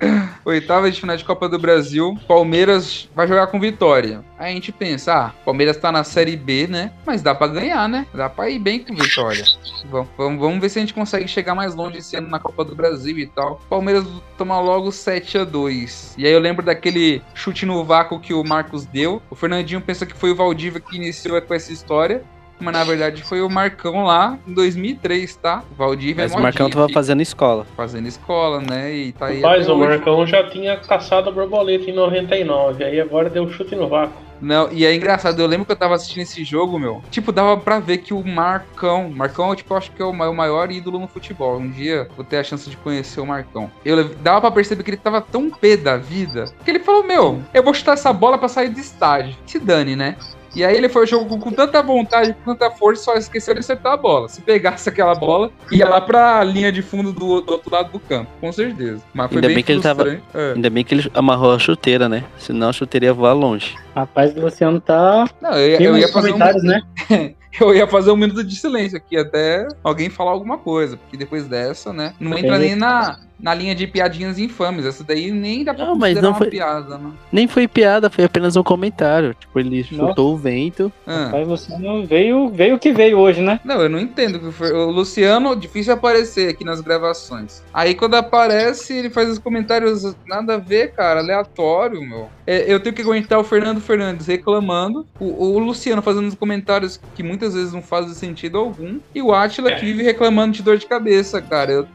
[0.48, 2.18] Oitava de final de Copa do Brasil.
[2.26, 4.24] Palmeiras vai jogar com Vitória.
[4.38, 6.90] Aí a gente pensa, ah, Palmeiras tá na Série B, né?
[7.04, 8.06] Mas dá pra ganhar, né?
[8.14, 9.44] Dá pra ir bem com Vitória.
[9.90, 12.64] Vamos, vamos, vamos ver se a gente consegue chegar mais longe esse ano na Copa
[12.64, 13.60] do Brasil e tal.
[13.68, 14.06] Palmeiras
[14.38, 18.42] toma logo 7 a 2 E aí eu lembro daquele chute no vácuo que o
[18.42, 19.20] Marcos deu.
[19.28, 22.24] O Fernandinho pensa que foi o Valdívia que iniciou com essa história.
[22.60, 25.62] Mas na verdade foi o Marcão lá em 2003, tá?
[25.70, 27.66] O Valdívia Mas é o Marcão tava fazendo escola.
[27.76, 28.92] fazendo escola, né?
[28.92, 29.40] E tá aí.
[29.40, 29.88] Rapaz, até o hoje.
[29.88, 34.28] Marcão já tinha caçado a borboleta em 99, aí agora deu chute no vácuo.
[34.40, 37.02] Não, e é engraçado, eu lembro que eu tava assistindo esse jogo, meu.
[37.10, 39.10] Tipo, dava pra ver que o Marcão.
[39.10, 41.58] Marcão, tipo, eu acho que é o ma- o maior ídolo no futebol.
[41.58, 43.68] Um dia vou ter a chance de conhecer o Marcão.
[43.84, 47.42] Eu dava pra perceber que ele tava tão pé da vida que ele falou: Meu,
[47.52, 49.36] eu vou chutar essa bola pra sair do estádio.
[49.44, 50.14] Se dane, né?
[50.58, 53.54] E aí ele foi ao jogo com, com tanta vontade, com tanta força, só esqueceu
[53.54, 54.28] de acertar a bola.
[54.28, 58.00] Se pegasse aquela bola, ia lá pra linha de fundo do, do outro lado do
[58.00, 59.00] campo, com certeza.
[59.14, 60.20] Mas foi Ainda bem, bem que ele tava-.
[60.34, 60.52] É.
[60.56, 62.24] Ainda bem que ele amarrou a chuteira, né?
[62.38, 63.76] Senão a chuteira ia voar longe.
[63.94, 65.30] Rapaz, o Luciano tá.
[65.40, 66.82] Não, eu, eu ia fazer um, né?
[67.60, 71.46] eu ia fazer um minuto de silêncio aqui até alguém falar alguma coisa, porque depois
[71.46, 72.70] dessa, né, não entra Tem.
[72.70, 74.84] nem na, na linha de piadinhas infames.
[74.84, 77.10] Essa daí nem dá pra Não, mas considerar não uma foi- piada, né?
[77.32, 79.34] Nem foi piada, foi apenas um comentário.
[79.34, 80.08] Tipo, ele Nossa.
[80.10, 80.92] chutou o vento.
[81.06, 81.26] Ah.
[81.26, 83.60] Rapaz, o Luciano veio, veio o que veio hoje, né?
[83.64, 84.36] Não, eu não entendo.
[84.36, 87.62] o que foi- O Luciano, difícil aparecer aqui nas gravações.
[87.72, 92.28] Aí quando aparece, ele faz os comentários nada a ver, cara, aleatório, meu.
[92.46, 96.98] É, eu tenho que aguentar o Fernando Fernandes reclamando, o, o Luciano fazendo os comentários
[97.14, 100.78] que muitas vezes não fazem sentido algum, e o Atila que vive reclamando de dor
[100.78, 101.70] de cabeça, cara.
[101.72, 101.86] Eu-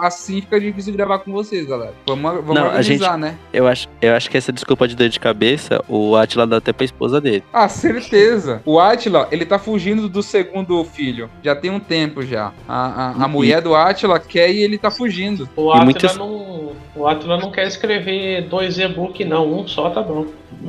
[0.00, 1.94] assim fica difícil gravar com vocês, galera.
[2.06, 3.36] Vamos, vamos Não, a organizar, né?
[3.52, 6.72] Eu acho, eu acho que essa desculpa de dor de cabeça, o Atila dá até
[6.72, 7.44] pra esposa dele.
[7.52, 8.60] Ah, certeza.
[8.64, 11.28] O Atila, ele tá fugindo do segundo filho.
[11.42, 12.52] Já tem um tempo já.
[12.68, 15.48] A, a, a E- mulher do Atila quer e ele tá fugindo.
[15.54, 19.60] O Atila, muitas- não, o Atila não quer escrever dois e-book, não.
[19.60, 20.26] Um só tá bom.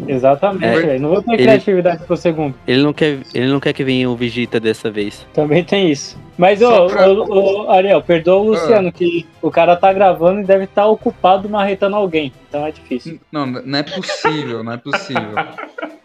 [0.08, 0.80] Exatamente, É.
[0.82, 1.02] velho.
[1.02, 2.56] Não vou ter Ele- criatividade pro segundo.
[2.68, 5.26] Ele não quer, ele não quer que venha o Vegeta dessa vez.
[5.34, 6.18] Também tem isso.
[6.38, 10.44] Mas, ô, pra- ô, ô, Ariel, perdoa o Luciano, que o cara tá gravando e
[10.44, 12.34] deve estar ocupado marretando alguém.
[12.50, 13.20] Então é difícil.
[13.32, 15.36] Não, não é possível, não é possível.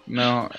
[0.07, 0.51] Não.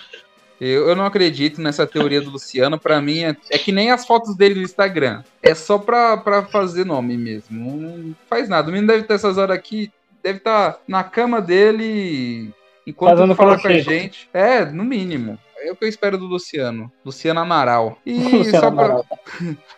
[0.60, 2.77] Eu, eu não acredito nessa teoria do Luciano.
[2.77, 5.23] Pra mim, é, é que nem as fotos dele no Instagram.
[5.41, 7.77] É só pra, pra fazer nome mesmo.
[7.77, 8.67] Não faz nada.
[8.67, 9.91] O menino deve ter essas horas aqui.
[10.21, 12.49] Deve estar na cama dele
[12.86, 14.27] enquanto Fazendo fala com a gente.
[14.34, 15.39] É, no mínimo.
[15.62, 16.91] É o que eu espero do Luciano.
[17.06, 17.98] Luciano Amaral.
[18.06, 19.06] E Luciano só pra, Amaral.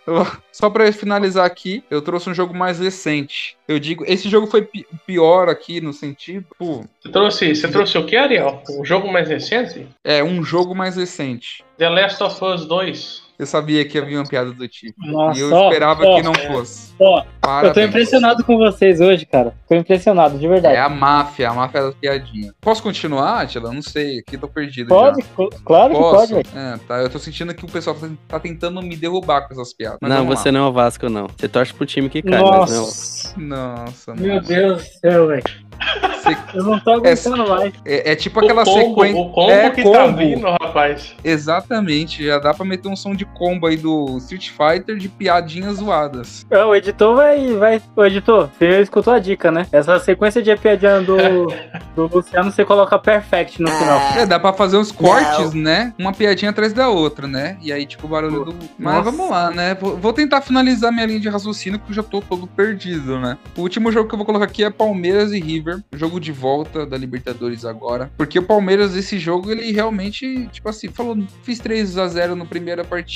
[0.52, 3.58] só pra finalizar aqui, eu trouxe um jogo mais recente.
[3.68, 6.46] Eu digo, esse jogo foi pi- pior aqui no sentido.
[6.58, 8.62] Pô, Você trouxe, você trouxe o que, Ariel?
[8.80, 9.88] O jogo mais recente?
[10.04, 11.64] é um jogo mais recente.
[11.78, 13.31] The Last of Us 2.
[13.42, 14.94] Eu sabia que havia uma piada do tipo.
[15.04, 16.94] Nossa, e eu ó, esperava ó, que não fosse.
[17.00, 17.24] Ó,
[17.64, 19.56] eu tô impressionado com vocês hoje, cara.
[19.68, 20.76] Tô impressionado, de verdade.
[20.76, 22.54] É a máfia, a máfia da piadinha.
[22.62, 23.74] Posso continuar, Atila?
[23.74, 25.28] Não sei, aqui tô perdido Pode, já.
[25.36, 26.16] cl- claro que Posso?
[26.18, 26.48] pode, velho.
[26.56, 26.98] É, tá.
[27.00, 29.98] Eu tô sentindo que o pessoal tá- tá tentando me derrubar com essas piadas.
[30.04, 30.60] Não, você lá.
[30.60, 31.26] não é o Vasco, não.
[31.36, 32.78] Você torce pro time que cai, mas não.
[32.82, 34.48] Nossa, Nossa, meu mano.
[34.48, 35.44] Deus do céu, velho.
[36.54, 37.74] Eu não tô aguentando mais.
[37.84, 39.20] É, é tipo aquela o combo, sequência.
[39.20, 39.96] o combo é, que combo.
[39.98, 41.16] tá vindo, rapaz.
[41.24, 45.78] Exatamente, já dá pra meter um som de combo aí do Street Fighter de piadinhas
[45.78, 46.46] zoadas.
[46.50, 47.82] É, O editor vai, vai.
[47.96, 49.66] O editor, você escutou a dica, né?
[49.72, 51.18] Essa sequência de piadinha do,
[51.96, 54.00] do Luciano, você coloca perfect no final.
[54.18, 55.94] É, dá pra fazer uns cortes, né?
[55.98, 57.58] Uma piadinha atrás da outra, né?
[57.62, 58.56] E aí, tipo, o barulho do.
[58.78, 59.12] Mas Nossa.
[59.12, 59.76] vamos lá, né?
[59.76, 63.38] Vou, tentar finalizar minha linha de raciocínio, porque eu já tô todo perdido, né?
[63.56, 65.82] O último jogo que eu vou colocar aqui é Palmeiras e River.
[65.94, 68.12] Jogo de volta da Libertadores agora.
[68.18, 72.46] Porque o Palmeiras, esse jogo, ele realmente, tipo assim, falou: fiz 3 a 0 na
[72.46, 73.11] primeira partida.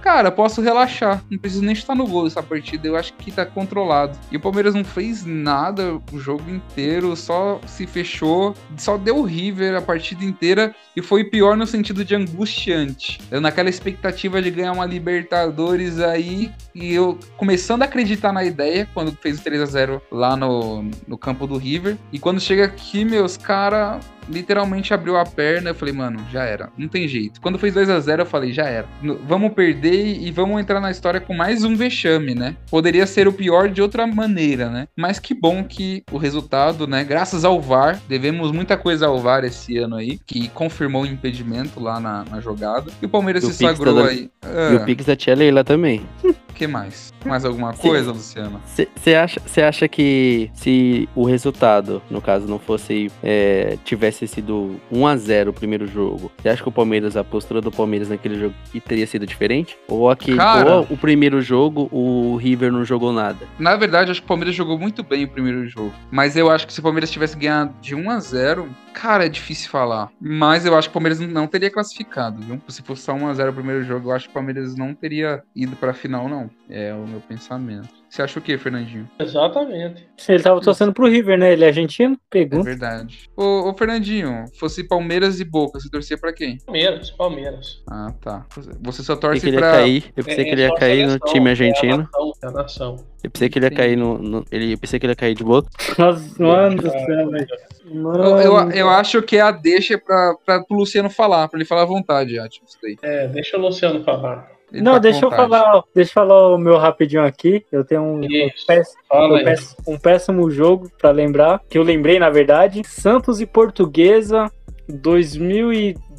[0.00, 1.24] Cara, posso relaxar.
[1.30, 2.86] Não preciso nem estar no gol dessa partida.
[2.86, 4.18] Eu acho que tá controlado.
[4.30, 9.76] E o Palmeiras não fez nada o jogo inteiro, só se fechou, só deu River
[9.76, 13.20] a partida inteira e foi pior no sentido de angustiante.
[13.30, 18.88] Eu naquela expectativa de ganhar uma Libertadores aí e eu começando a acreditar na ideia
[18.92, 21.96] quando fez o 3 a 0 lá no, no campo do River.
[22.12, 26.70] E quando chega aqui, meus cara literalmente abriu a perna, eu falei, mano, já era,
[26.76, 27.40] não tem jeito.
[27.40, 28.88] Quando fez 2 a 0 eu falei, já era.
[29.26, 32.56] Vamos perder e vamos entrar na história com mais um vexame, né?
[32.70, 34.88] Poderia ser o pior de outra maneira, né?
[34.96, 39.44] Mas que bom que o resultado, né, graças ao VAR, devemos muita coisa ao VAR
[39.44, 42.90] esse ano aí, que confirmou o impedimento lá na, na jogada.
[43.00, 44.30] E o Palmeiras E se Pix sagrou tá dando- aí.
[44.72, 46.02] E o Ah, Pix da tia Leila também.
[46.54, 47.12] que mais?
[47.24, 48.60] Mais alguma coisa, Luciano?
[48.64, 53.10] Você acha, cê acha que se o resultado, no caso, não fosse.
[53.22, 57.70] é, tivesse sido 1x0 o primeiro jogo, você acha que o Palmeiras, a postura do
[57.70, 59.76] Palmeiras naquele jogo e teria sido diferente?
[59.88, 60.76] Ou, aquele, Cara.
[60.76, 63.46] ou o primeiro jogo, o River não jogou nada?
[63.58, 65.92] Na verdade, acho que o Palmeiras jogou muito bem o primeiro jogo.
[66.10, 69.28] Mas eu acho que se o Palmeiras tivesse ganhado de 1 a 0 cara, é
[69.28, 70.10] difícil falar.
[70.20, 72.62] Mas eu acho que o Palmeiras não teria classificado, viu?
[72.68, 74.94] Se fosse só 1 a 0 o primeiro jogo, eu acho que o Palmeiras não
[74.94, 76.48] teria ido pra final, não.
[76.70, 78.03] É o meu pensamento.
[78.14, 79.10] Você acha o quê, Fernandinho?
[79.18, 80.06] Exatamente.
[80.28, 81.52] Ele tava torcendo pro River, né?
[81.52, 82.14] Ele é argentino?
[82.14, 82.62] É Pergunta.
[82.62, 83.28] verdade.
[83.36, 86.58] Ô, ô, Fernandinho, fosse Palmeiras e Boca, você torcia pra quem?
[86.64, 87.82] Palmeiras, Palmeiras.
[87.90, 88.46] Ah, tá.
[88.82, 89.72] Você só torce pra.
[89.72, 90.12] cair.
[90.16, 91.96] Eu pensei É, que ele ia cair no time É a argentino.
[92.04, 92.96] nação, é a nação.
[93.24, 93.76] Eu pensei que ele ia Sim.
[93.76, 94.16] cair no.
[94.18, 95.68] no- ele, eu pensei que ele ia cair de boca.
[95.98, 97.46] Nossa, mano do céu, velho.
[97.84, 98.24] Eu, Mano.
[98.40, 101.82] eu, eu acho que é a deixa pra, pra pro Luciano falar, pra ele falar
[101.82, 102.96] à vontade, já, tipo, isso daí.
[103.02, 104.53] É, deixa o Luciano falar.
[104.82, 105.48] Não, tá deixa eu vontade.
[105.50, 107.64] falar, deixa eu falar o meu rapidinho aqui.
[107.70, 108.66] Eu tenho um, um Isso.
[108.66, 112.82] péssimo, um péssimo- um péssimo jogo pra lembrar, que eu lembrei na verdade.
[112.86, 114.50] Santos e Portuguesa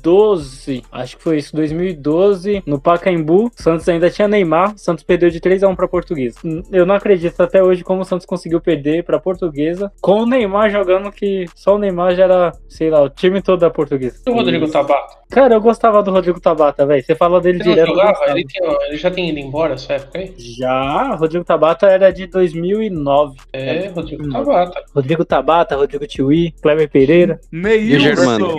[0.09, 3.51] 2012, acho que foi isso, 2012, no Pacaembu.
[3.55, 6.37] Santos ainda tinha Neymar, Santos perdeu de 3 a 1 pra Portuguesa.
[6.71, 10.69] Eu não acredito até hoje como o Santos conseguiu perder pra Portuguesa, com o Neymar
[10.69, 14.21] jogando que só o Neymar já era, sei lá, o time todo da Portuguesa.
[14.25, 15.15] E o Rodrigo Tabata?
[15.29, 17.03] Cara, eu gostava do Rodrigo Tabata, velho.
[17.03, 17.87] Você falou dele Ele não direto.
[17.89, 18.19] jogava?
[18.29, 20.33] Ele, tinha- ele já tinha ido embora essa época aí?
[20.37, 23.35] Já, Rodrigo Tabata era de 2009.
[23.51, 24.29] É, Rodrigo.
[24.31, 24.83] Tabata.
[24.93, 27.39] Rodrigo Tabata, Rodrigo Tiwi, Kleber Pereira.
[27.51, 28.55] Germano?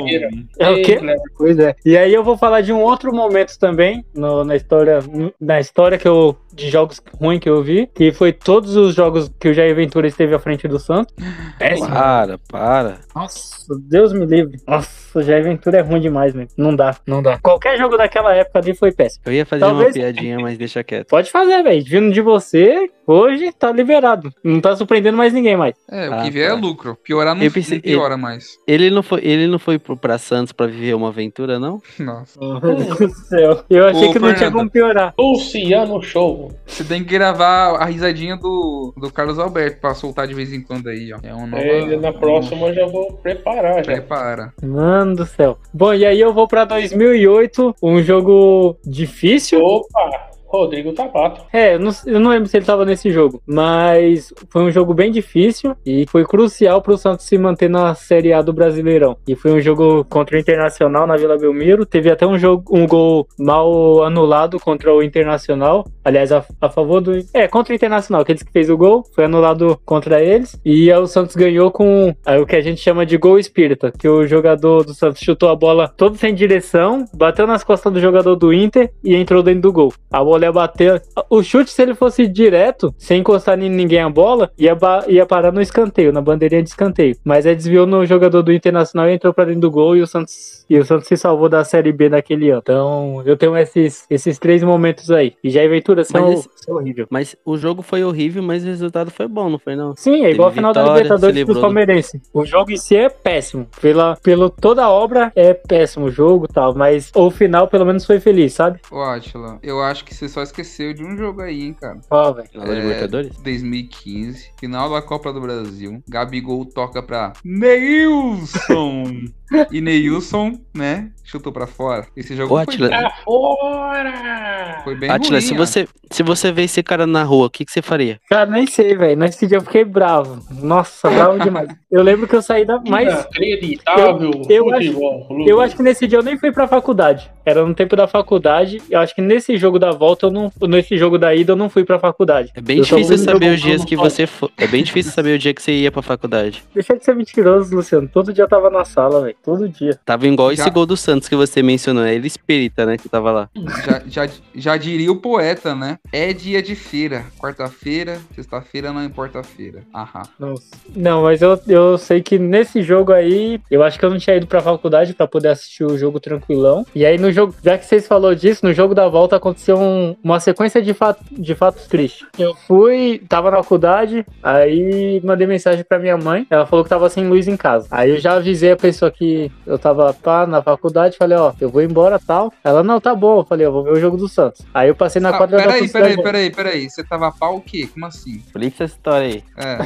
[0.58, 0.96] É o quê?
[0.96, 1.74] Kleber, Pois é.
[1.84, 5.00] E aí eu vou falar de um outro momento também no- na história,
[5.40, 9.30] na história que eu de jogos ruins que eu vi, que foi todos os jogos
[9.38, 11.14] que o Jair Ventura esteve à frente do Santos.
[11.58, 11.88] Péssimo.
[11.90, 12.98] Para, para.
[13.14, 14.58] Nossa, Deus me livre.
[14.66, 16.50] Nossa, o Jair Ventura é ruim demais, mesmo.
[16.56, 17.38] Não dá, não dá.
[17.38, 19.22] Qualquer jogo daquela época ali foi péssimo.
[19.26, 21.08] Eu ia fazer Talvez- uma piadinha, mas deixa quieto.
[21.08, 21.84] Pode fazer, velho.
[21.84, 24.32] Vindo de você, hoje tá liberado.
[24.42, 25.74] Não tá surpreendendo mais ninguém mais.
[25.90, 26.56] É, o Ah, que vier tá.
[26.56, 26.96] é lucro.
[27.04, 28.56] Piorar não, Eu pensei- não piora mais.
[28.66, 31.80] Ele não foi, ele não foi pro- pra Santos pra viver uma aventura, não?
[31.98, 32.38] Nossa.
[32.40, 33.64] Meu Deus do céu.
[33.68, 34.52] Eu achei Ô, que não tinha Fernando.
[34.54, 35.14] como piorar.
[35.18, 36.45] Luciano Show.
[36.66, 40.60] Você tem que gravar a risadinha do, do Carlos Alberto pra soltar de vez em
[40.60, 41.18] quando aí, ó.
[41.22, 41.62] É um novo.
[41.62, 43.92] É, na próxima eu já vou preparar já.
[43.92, 44.52] Prepara.
[44.62, 45.58] Mano do céu.
[45.72, 49.62] Bom, e aí eu vou pra 2008, um jogo difícil.
[49.62, 50.35] Opa!
[50.46, 51.42] Rodrigo Tabato.
[51.52, 54.94] É, eu não, eu não lembro se ele tava nesse jogo, mas foi um jogo
[54.94, 59.16] bem difícil e foi crucial pro Santos se manter na Série A do Brasileirão.
[59.26, 61.84] E foi um jogo contra o Internacional na Vila Belmiro.
[61.84, 65.86] Teve até um jogo, um gol mal anulado contra o Internacional.
[66.04, 67.12] Aliás, a, a favor do.
[67.34, 70.58] É, contra o Internacional, aqueles que fez o gol, foi anulado contra eles.
[70.64, 74.08] E o Santos ganhou com aí, o que a gente chama de gol espírita, que
[74.08, 78.36] o jogador do Santos chutou a bola todo sem direção, bateu nas costas do jogador
[78.36, 79.92] do Inter e entrou dentro do gol.
[80.10, 81.02] A bola ia bater.
[81.30, 84.76] O chute, se ele fosse direto, sem encostar em ninguém a bola, ia,
[85.08, 87.16] ia parar no escanteio, na bandeirinha de escanteio.
[87.24, 90.06] Mas aí desviou no jogador do Internacional e entrou pra dentro do gol e o
[90.06, 90.65] Santos.
[90.68, 92.60] E o Santos se salvou da Série B naquele ano.
[92.62, 95.34] Então, eu tenho esses, esses três momentos aí.
[95.42, 97.06] E Jair Ventura, é, Mas um- esse- é horrível.
[97.10, 99.94] Mas o jogo foi horrível, mas o resultado foi bom, não foi não?
[99.96, 102.20] Sim, é igual a Teve final da vitória, se Libertadores do- palmeirense.
[102.32, 103.66] O jogo em si é péssimo.
[103.80, 106.74] Pela, pelo toda a obra é péssimo o jogo e tal.
[106.74, 108.80] Mas o final, pelo menos, foi feliz, sabe?
[108.90, 111.98] Ô, Atila, eu acho que você só esqueceu de um jogo aí, hein, cara.
[112.10, 112.48] Ó, velho.
[112.50, 113.36] Final da É, Libertadores?
[113.38, 116.02] 2015, final da Copa do Brasil.
[116.08, 119.04] Gabigol toca pra Neilson.
[119.70, 122.06] e Neilson, né, chutou pra fora.
[122.16, 124.80] Esse jogo Ô, foi, Atila, Tá fora!
[124.84, 125.40] foi bem Atila, ruim.
[125.40, 125.56] se ó.
[125.56, 128.20] você, se você vê esse cara na rua, o que, que você faria?
[128.28, 129.16] Cara, nem sei, velho.
[129.18, 130.40] Nesse dia eu fiquei bravo.
[130.62, 131.68] Nossa, bravo demais.
[131.90, 132.80] Eu lembro que eu saí da.
[132.88, 134.30] Mas Inacreditável.
[134.48, 137.30] eu acho- futebol, eu acho que nesse dia eu nem fui pra faculdade.
[137.44, 138.82] Era no tempo da faculdade.
[138.90, 140.52] Eu acho que nesse jogo da volta, eu não.
[140.68, 142.52] Nesse jogo da ida, eu não fui pra faculdade.
[142.54, 144.50] É bem Eu difícil saber os dias que você for.
[144.56, 146.62] É bem difícil saber o dia que você ia pra faculdade.
[146.74, 148.08] Deixa de ser mentiroso, Luciano.
[148.08, 149.35] Todo dia eu tava na sala, velho.
[149.44, 149.98] Todo dia.
[150.04, 152.04] Tava igual esse Já- gol do Santos que você mencionou.
[152.04, 152.96] É ele espírita, né?
[152.96, 153.48] Que tava lá.
[153.84, 155.98] Já, já, já diria o poeta, né?
[156.12, 157.24] É dia de feira.
[157.38, 159.82] Quarta-feira, sexta-feira não importa a feira.
[159.94, 160.22] Aham.
[160.38, 160.64] Nossa.
[160.94, 164.36] Não, mas eu, eu sei que nesse jogo aí, eu acho que eu não tinha
[164.36, 166.84] ido pra faculdade pra poder assistir o jogo tranquilão.
[166.94, 170.16] E aí no jogo, já que vocês falou disso, no jogo da volta aconteceu um-
[170.24, 172.26] uma sequência de, fato, de fatos tristes.
[172.38, 177.08] Eu fui, tava na faculdade, aí mandei mensagem pra minha mãe, ela falou que tava
[177.08, 177.86] sem luz em casa.
[177.90, 179.25] Aí eu já avisei a pessoa que
[179.66, 182.52] eu tava pá, na faculdade, falei, ó, eu vou embora tal.
[182.64, 183.38] Ela, não, tá bom.
[183.40, 184.64] Eu falei, eu vou ver o jogo do Santos.
[184.74, 186.24] Aí eu passei na Ah, quadra da peraí, torcida peraí, Jovem.
[186.24, 186.90] peraí, peraí.
[186.90, 187.88] Você tava pau o quê?
[187.92, 188.36] Como assim?
[188.36, 189.44] Explica essa história aí.
[189.56, 189.78] É.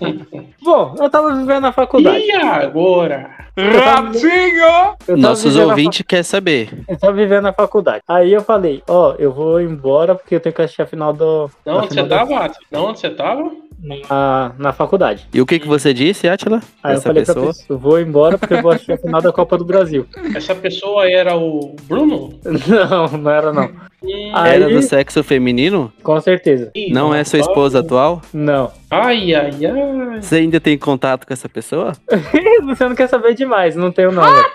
[0.62, 2.24] Bom, eu tava vivendo na faculdade.
[2.24, 3.30] E agora?
[3.56, 4.96] Ratinho!
[5.18, 6.84] Nossos ouvintes querem saber.
[6.88, 8.02] Eu tava vivendo na faculdade.
[8.06, 11.50] Aí eu falei, ó, eu vou embora porque eu tenho que assistir a final do.
[11.64, 12.50] Não, onde você da- tava?
[12.70, 13.50] Não, onde você tava?
[13.82, 15.26] Na, na faculdade.
[15.32, 16.60] E o que, que você disse, Atila?
[16.82, 17.52] Aí eu Essa falei pra pessoa?
[17.52, 20.06] pessoa, eu vou embora porque eu vou assistir a final da Copa do Brasil.
[20.36, 22.38] Essa pessoa era o Bruno?
[22.44, 23.64] Não, não era não.
[24.02, 25.92] Hum, Aí- Era do sexo feminino?
[26.02, 26.70] Com certeza.
[26.74, 28.22] ih, Não é sua esposa atual?
[28.32, 28.70] Não.
[28.90, 30.20] Ai, ai, ai.
[30.22, 31.92] Você ainda tem contato com essa pessoa?
[32.66, 34.46] Você não quer saber demais, não tenho não, velho.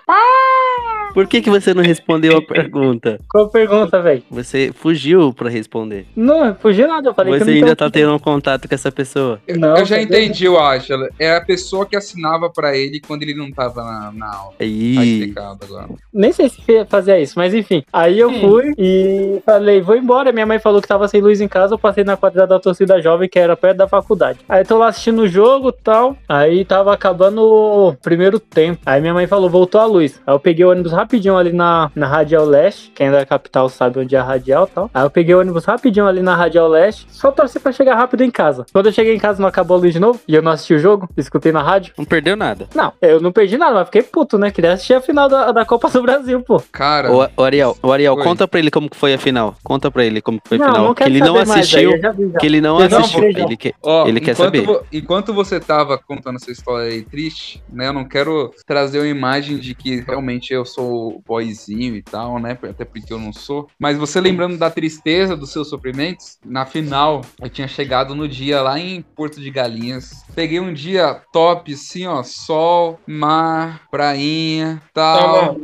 [1.15, 3.21] Por que, que você não respondeu a pergunta?
[3.29, 4.21] Qual pergunta, velho?
[4.29, 6.05] Você fugiu pra responder.
[6.13, 8.75] Não, fugiu nada, eu falei que Você eu não ainda tá tendo um contato com
[8.75, 9.39] essa pessoa.
[9.47, 10.91] Eu, Não, eu já tá entendi, eu acho.
[11.17, 14.51] É a pessoa que assinava pra ele quando ele não tava na, na aula.
[14.51, 15.19] Tá Aí.
[15.21, 15.87] explicado agora.
[16.13, 17.81] Nem sei se fazia isso, mas enfim.
[17.93, 20.33] Aí eu fui e falei, vou embora.
[20.33, 21.75] Minha mãe falou que tava sem luz em casa.
[21.75, 24.39] Eu passei na quadra da torcida jovem, que era perto da faculdade.
[24.49, 26.17] Aí tô lá assistindo o jogo e tal.
[26.27, 28.81] Aí tava acabando o primeiro tempo.
[28.85, 30.19] Aí minha mãe falou, voltou a luz.
[30.27, 32.91] Aí eu peguei o ônibus rapidinho ali na, na Radial Leste.
[32.95, 34.89] Quem é da capital sabe onde é a Radial e tal.
[34.93, 37.05] Aí eu peguei o ônibus rapidinho ali na Radial Leste.
[37.09, 38.65] Só torci pra chegar rápido em casa.
[38.73, 40.19] Quando eu cheguei em casa, não acabou a luz de novo.
[40.27, 41.07] E eu não assisti o jogo.
[41.15, 41.93] Escutei na rádio.
[41.97, 42.67] Não perdeu nada.
[42.75, 44.49] Não, eu não perdi nada, mas fiquei puto, né?
[44.51, 46.61] Queria assistir a final da, da Copa do Brasil, pô.
[46.71, 48.23] Cara, O, o Ariel, o Ariel, Oi.
[48.23, 49.55] conta pra ele como que foi a final.
[49.63, 50.85] Conta pra ele como que foi a não, final.
[50.87, 51.91] não que ele não assistiu.
[51.93, 52.39] aí já vi já.
[52.39, 53.21] que ele não Eu assistiu.
[53.21, 53.27] não.
[53.27, 53.73] ele quer...
[53.83, 54.61] Ó, Ele quer saber.
[54.65, 57.87] vo- enquanto você tava contando essa história aí triste, né?
[57.87, 60.94] Eu não quero trazer uma imagem de que realmente eu sou
[61.25, 62.57] boyzinho e tal, né?
[62.63, 63.67] Até porque eu não sou.
[63.79, 68.61] Mas você lembrando da tristeza dos seus sofrimentos, na final, eu tinha chegado no dia
[68.61, 70.23] lá em Porto de Galinhas.
[70.33, 72.23] Peguei um dia top, assim, ó.
[72.23, 75.57] Sol, mar, prainha, tal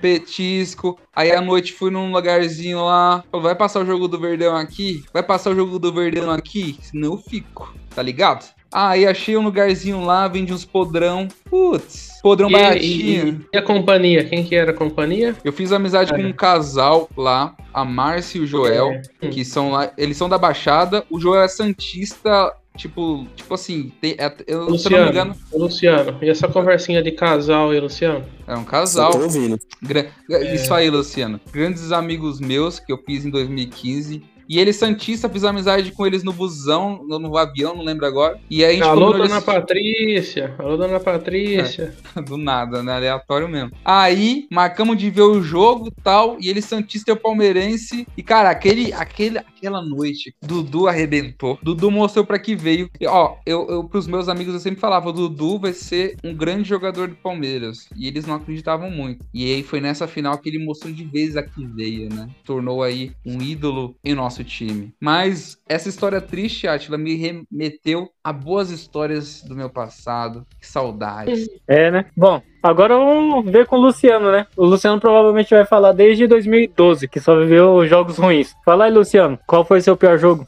[0.00, 0.98] petisco.
[1.14, 3.22] Aí à noite fui num lugarzinho lá.
[3.30, 5.04] Falou, vai passar o jogo do Verdão aqui?
[5.12, 6.78] Vai passar o jogo do Verdão aqui?
[6.82, 8.46] Senão eu fico, tá ligado?
[8.78, 11.28] Aí achei um lugarzinho lá, vende uns podrão.
[11.48, 13.40] Putz, podrão E, baratinho.
[13.52, 14.22] e- e a companhia?
[14.24, 15.34] Quem que era a companhia?
[15.42, 19.28] Eu fiz amizade com um casal lá, a Márcia e o Joel, É.
[19.28, 19.90] que são lá.
[19.96, 21.04] Eles são da Baixada.
[21.08, 25.08] O Joel é Santista, tipo, tipo assim, tem- é- eu, se eu não me Luciano.
[25.10, 28.26] engano, Luciano, e essa conversinha de casal aí, Luciano?
[28.46, 29.10] é um casal.
[29.12, 29.58] Só tô ouvindo.
[29.82, 30.06] Gra-
[30.54, 31.40] Isso aí, Luciano.
[31.50, 34.22] Grandes amigos meus que eu fiz em 2015.
[34.48, 38.38] E ele, Santista, fiz amizade com eles no busão, no, no avião, não lembro agora.
[38.50, 40.54] E aí a gente Alô, dona de- Patrícia.
[40.58, 41.94] Alô, dona Patrícia.
[42.26, 42.92] Do nada, né?
[42.94, 43.72] Aleatório mesmo.
[43.84, 46.36] Aí, marcamos de ver o jogo tal.
[46.40, 48.06] E ele, Santista e eu palmeirense.
[48.16, 51.58] E, cara, aquele, aquele, aquela noite, Dudu arrebentou.
[51.62, 52.88] Dudu mostrou pra que veio.
[53.00, 56.68] E, ó, eu, eu, pros meus amigos, eu sempre falava: Dudu vai ser um grande
[56.68, 57.88] jogador do Palmeiras.
[57.96, 59.24] E eles não acreditavam muito.
[59.34, 62.28] E aí foi nessa final que ele mostrou de vez a que veio, né?
[62.44, 64.94] Tornou aí um ídolo em nosso time.
[65.00, 70.46] Mas essa história triste, Atila, me remeteu a boas histórias do meu passado.
[70.60, 71.48] Que saudades.
[71.66, 72.06] É, né?
[72.16, 74.46] Bom, agora vamos ver com o Luciano, né?
[74.56, 78.54] O Luciano provavelmente vai falar desde 2012, que só viveu jogos ruins.
[78.64, 80.46] Fala aí, Luciano, qual foi seu pior jogo?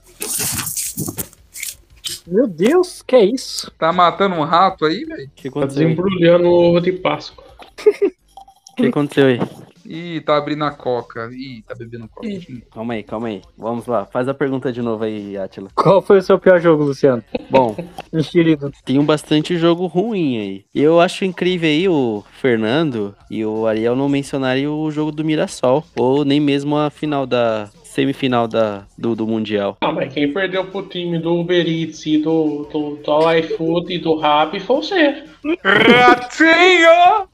[2.26, 3.72] Meu Deus, que é isso?
[3.78, 5.30] Tá matando um rato aí, velho?
[5.54, 7.44] Tá desembrulhando o ovo de Páscoa.
[8.78, 9.40] O que aconteceu aí?
[9.90, 11.30] Ih, tá abrindo a coca.
[11.32, 12.28] Ih, tá bebendo coca.
[12.70, 13.40] Calma aí, calma aí.
[13.56, 14.04] Vamos lá.
[14.04, 15.70] Faz a pergunta de novo aí, Atila.
[15.74, 17.24] Qual foi o seu pior jogo, Luciano?
[17.48, 17.74] Bom,
[18.12, 18.70] Enxerido.
[18.84, 20.64] tem um bastante jogo ruim aí.
[20.74, 25.24] E eu acho incrível aí o Fernando e o Ariel não mencionarem o jogo do
[25.24, 25.82] Mirassol.
[25.96, 27.70] Ou nem mesmo a final da.
[27.98, 29.76] Semifinal da, do, do Mundial.
[29.80, 33.98] Ah, mas quem perdeu pro time do Uber Eats e do, do, do iFood e
[33.98, 35.24] do Rap foi você.
[35.64, 37.28] Ratinho!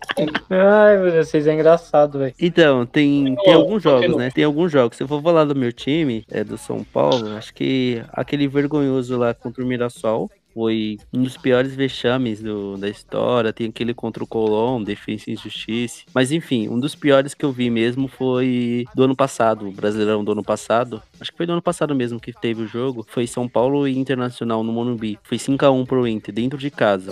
[0.49, 2.35] Ai, meu Deus, vocês é engraçado, velho.
[2.41, 4.31] Então, tem, tem alguns jogos, né?
[4.35, 4.97] Tem alguns jogos.
[4.97, 9.19] Se eu for falar do meu time, é do São Paulo, acho que aquele vergonhoso
[9.19, 13.53] lá contra o Mirassol foi um dos piores vexames do- da história.
[13.53, 16.05] Tem aquele contra o Colón, Defensa e Justiça.
[16.15, 20.23] Mas enfim, um dos piores que eu vi mesmo foi do ano passado, o Brasileirão
[20.25, 21.03] do ano passado.
[21.21, 23.05] Acho que foi do ano passado mesmo que teve o jogo.
[23.09, 25.19] Foi São Paulo e Internacional no Morumbi.
[25.25, 27.11] Foi 5x1 pro Inter, dentro de casa.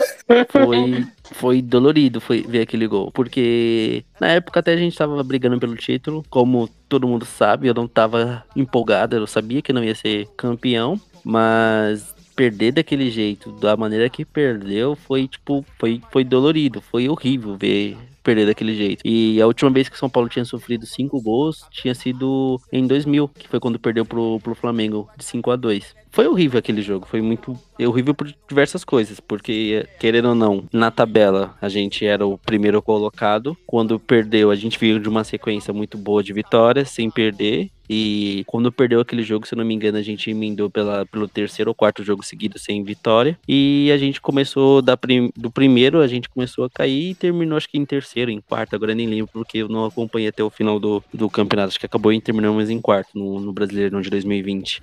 [0.51, 3.11] Foi, foi dolorido foi ver aquele gol.
[3.11, 6.23] Porque na época até a gente tava brigando pelo título.
[6.31, 9.17] Como todo mundo sabe, eu não tava empolgado.
[9.17, 11.01] Eu sabia que não ia ser campeão.
[11.25, 16.81] Mas perder daquele jeito, da maneira que perdeu, foi tipo, foi, foi dolorido.
[16.81, 19.03] Foi horrível ver perder daquele jeito.
[19.05, 22.87] E a última vez que o São Paulo tinha sofrido cinco gols tinha sido em
[22.87, 26.83] 2000, que foi quando perdeu pro, pro Flamengo de 5 a 2 Foi horrível aquele
[26.83, 32.05] jogo, foi muito horrível por diversas coisas, porque querendo ou não, na tabela a gente
[32.05, 33.57] era o primeiro colocado.
[33.67, 37.71] Quando perdeu, a gente veio de uma sequência muito boa de vitórias, sem perder.
[37.89, 41.27] E quando perdeu aquele jogo, se eu não me engano, a gente emendou pela, pelo
[41.27, 43.39] terceiro ou quarto jogo seguido sem vitória.
[43.49, 47.57] E a gente começou da prim- do primeiro, a gente começou a cair e terminou
[47.57, 50.51] acho que em terceiro, em quarto, agora nem lembro, porque eu não acompanhei até o
[50.51, 51.69] final do, do campeonato.
[51.69, 54.83] Acho que acabou e terminamos em quarto no, no Brasileiro de 2020.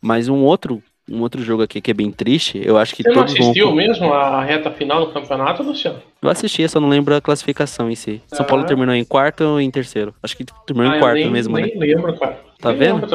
[0.00, 3.08] Mas um outro, um outro jogo aqui que é bem triste, eu acho que Você
[3.08, 3.42] não todos vão.
[3.50, 6.00] assistiu mesmo a reta final do campeonato, Luciano?
[6.22, 8.20] Eu assisti, eu só não lembro a classificação em si.
[8.28, 8.66] São Paulo Ah.
[8.66, 10.14] terminou em quarto ou em terceiro?
[10.22, 11.62] Acho que terminou Ah, em quarto nem, mesmo, né?
[11.66, 12.47] nem lembro, cara.
[12.60, 13.06] Tá vendo?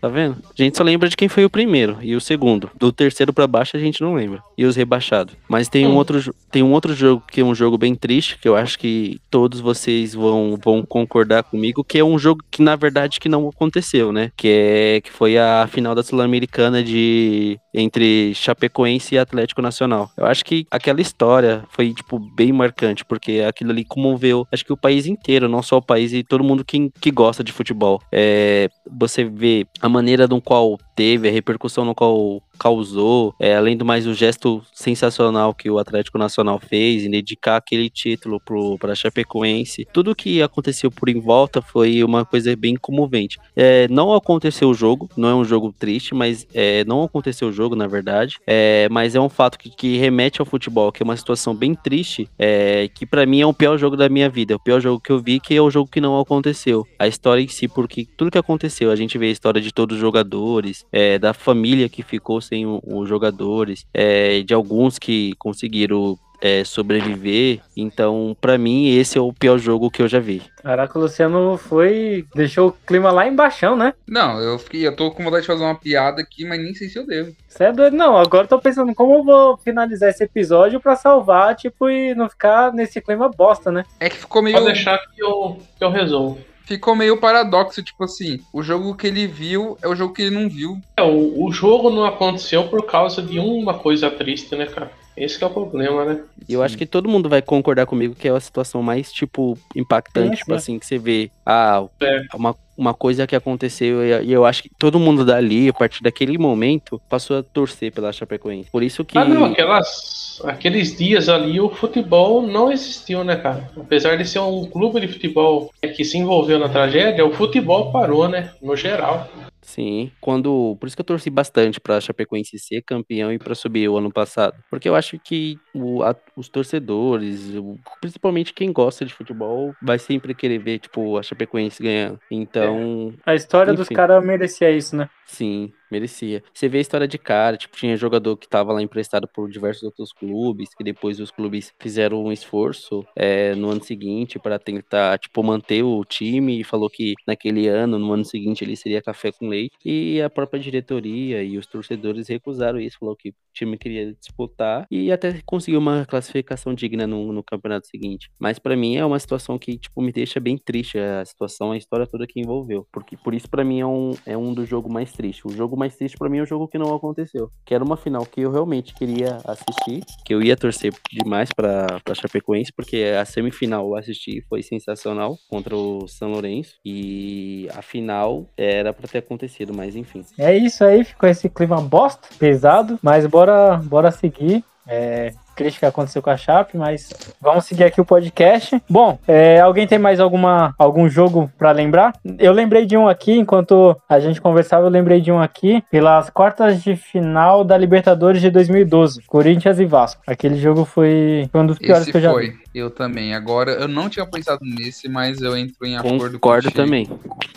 [0.00, 0.36] Tá vendo?
[0.44, 2.70] A gente só lembra de quem foi o primeiro e o segundo.
[2.78, 4.42] Do terceiro pra baixo a gente não lembra.
[4.56, 5.34] E os rebaixados.
[5.48, 8.48] Mas tem um outro tem um outro jogo que é um jogo bem triste, que
[8.48, 12.76] eu acho que todos vocês vão, vão concordar comigo, que é um jogo que na
[12.76, 14.30] verdade que não aconteceu, né?
[14.36, 20.10] Que é que foi a final da Sul-Americana de entre Chapecoense e Atlético Nacional.
[20.16, 24.72] Eu acho que aquela história foi tipo bem marcante, porque aquilo ali comoveu, acho que
[24.72, 28.00] o país inteiro, não só o país e todo mundo que, que gosta de futebol.
[28.10, 33.76] É, você vê a maneira no qual teve, a repercussão no qual causou, é, além
[33.76, 38.40] do mais o gesto sensacional que o Atlético Nacional fez em dedicar aquele título
[38.78, 43.38] para Chapecoense, tudo que aconteceu por em volta foi uma coisa bem comovente.
[43.56, 47.52] É, não aconteceu o jogo, não é um jogo triste, mas é, não aconteceu o
[47.52, 51.04] jogo na verdade, é, mas é um fato que, que remete ao futebol, que é
[51.04, 54.54] uma situação bem triste, é, que para mim é o pior jogo da minha vida,
[54.54, 56.86] o pior jogo que eu vi, que é o jogo que não aconteceu.
[56.98, 59.96] A história em si, porque tudo que aconteceu, a gente vê a história de todos
[59.96, 66.18] os jogadores, é, da família que ficou sem os jogadores, é, de alguns que conseguiram
[66.42, 67.60] é, sobreviver.
[67.76, 70.42] Então, pra mim, esse é o pior jogo que eu já vi.
[70.60, 72.26] Caraca, o Luciano foi.
[72.34, 73.94] deixou o clima lá embaixo, né?
[74.06, 76.88] Não, eu fiquei, eu tô com vontade de fazer uma piada aqui, mas nem sei
[76.88, 77.34] se eu devo.
[77.46, 77.96] Você é doido?
[77.96, 82.12] Não, agora eu tô pensando como eu vou finalizar esse episódio pra salvar, tipo, e
[82.14, 83.84] não ficar nesse clima bosta, né?
[84.00, 86.38] É que ficou meio, Pode deixar que eu, que eu resolvo.
[86.64, 90.34] Ficou meio paradoxo, tipo assim, o jogo que ele viu é o jogo que ele
[90.34, 90.80] não viu.
[90.96, 94.90] É, o, o jogo não aconteceu por causa de uma coisa triste, né, cara?
[95.16, 96.20] Esse que é o problema, né?
[96.48, 99.58] E eu acho que todo mundo vai concordar comigo que é a situação mais, tipo,
[99.76, 100.56] impactante, Sim, tipo sim.
[100.56, 102.22] assim, que você vê, ah, É.
[102.34, 106.36] uma, uma coisa que aconteceu e eu acho que todo mundo dali, a partir daquele
[106.36, 108.70] momento, passou a torcer pela Chapecoense.
[108.70, 109.16] Por isso que...
[109.16, 113.70] Ah, não, aquelas, aqueles dias ali o futebol não existiu, né, cara?
[113.76, 118.28] Apesar de ser um clube de futebol que se envolveu na tragédia, o futebol parou,
[118.28, 118.50] né?
[118.60, 119.28] No geral.
[119.74, 120.76] Sim, quando.
[120.78, 124.12] Por isso que eu torci bastante pra Chapecoense ser campeão e pra subir o ano
[124.12, 124.54] passado.
[124.70, 129.98] Porque eu acho que o- a- os torcedores, o- principalmente quem gosta de futebol, vai
[129.98, 132.18] sempre querer ver, tipo, a Chapecoense ganhando.
[132.30, 133.94] Então, A história dos Enfim.
[133.94, 135.08] caras merecia isso, né?
[135.26, 136.42] sim, merecia.
[136.52, 139.82] Você vê a história de cara, tipo, tinha jogador que tava lá emprestado por diversos
[139.82, 145.18] outros clubes, que depois os clubes fizeram um esforço é, no ano seguinte para tentar,
[145.18, 149.30] tipo, manter o time e falou que naquele ano, no ano seguinte, ele seria café
[149.30, 149.76] com leite.
[149.84, 154.86] E a própria diretoria e os torcedores recusaram isso, falou que o time queria disputar
[154.90, 158.30] e até conseguiu uma classificação digna no, no campeonato seguinte.
[158.40, 161.76] Mas pra mim é uma situação que, tipo, me deixa bem triste a situação, a
[161.76, 162.86] história toda que envolveu.
[162.92, 165.44] Porque por isso pra mim é um, é um dos jogos mais tristes.
[165.44, 167.50] O jogo mais triste pra mim é o jogo que não aconteceu.
[167.64, 172.14] Que era uma final que eu realmente queria assistir, que eu ia torcer demais pra
[172.14, 176.76] Chapecoense, porque a semifinal eu assisti foi sensacional contra o São Lourenço.
[176.84, 180.24] E a final era pra ter acontecido, mas enfim.
[180.38, 184.64] É isso aí, ficou esse clima bosta, pesado, mas bora, bora seguir.
[184.86, 188.82] É, triste que aconteceu com a Chape, mas vamos seguir aqui o podcast.
[188.88, 192.12] Bom, é, alguém tem mais alguma, algum jogo pra lembrar?
[192.38, 196.30] Eu lembrei de um aqui, enquanto a gente conversava, eu lembrei de um aqui, pelas
[196.30, 200.22] quartas de final da Libertadores de 2012, Corinthians e Vasco.
[200.26, 202.50] Aquele jogo foi, foi um dos piores Esse que eu já foi.
[202.50, 202.61] vi.
[202.74, 203.34] Eu também.
[203.34, 206.82] Agora, eu não tinha pensado nesse, mas eu entro em acordo Concordo contigo.
[206.82, 207.08] também.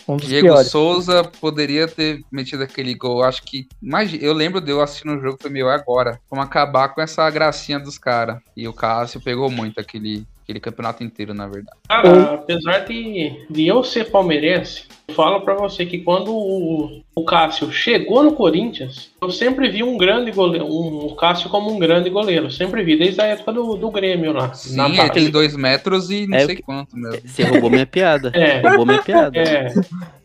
[0.07, 0.67] Um Diego piores.
[0.67, 3.23] Souza poderia ter metido aquele gol.
[3.23, 3.67] Acho que.
[3.81, 6.19] Imagina, eu lembro de eu assistindo o jogo, foi meu, agora.
[6.29, 8.39] Vamos acabar com essa gracinha dos caras.
[8.55, 11.75] E o Cássio pegou muito aquele, aquele campeonato inteiro, na verdade.
[11.89, 17.23] Cara, apesar de, de eu ser palmeirense, eu falo pra você que quando o, o
[17.25, 21.79] Cássio chegou no Corinthians, eu sempre vi um grande goleiro, um, o Cássio como um
[21.79, 22.51] grande goleiro.
[22.51, 24.53] Sempre vi, desde a época do, do Grêmio lá.
[24.53, 25.11] Sim, na ele base.
[25.11, 27.19] tem dois metros e não É sei quanto, meu.
[27.25, 28.31] Você roubou minha piada.
[28.35, 28.59] É.
[28.61, 29.37] Roubou minha piada.
[29.39, 29.73] É,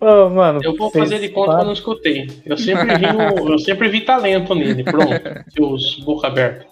[0.00, 2.28] Ô, mano, eu vou fazer de conta que eu não escutei.
[2.44, 4.82] Eu sempre vi, um- eu sempre vi talento nele.
[4.84, 5.12] Pronto,
[5.54, 6.66] seus boca aberta.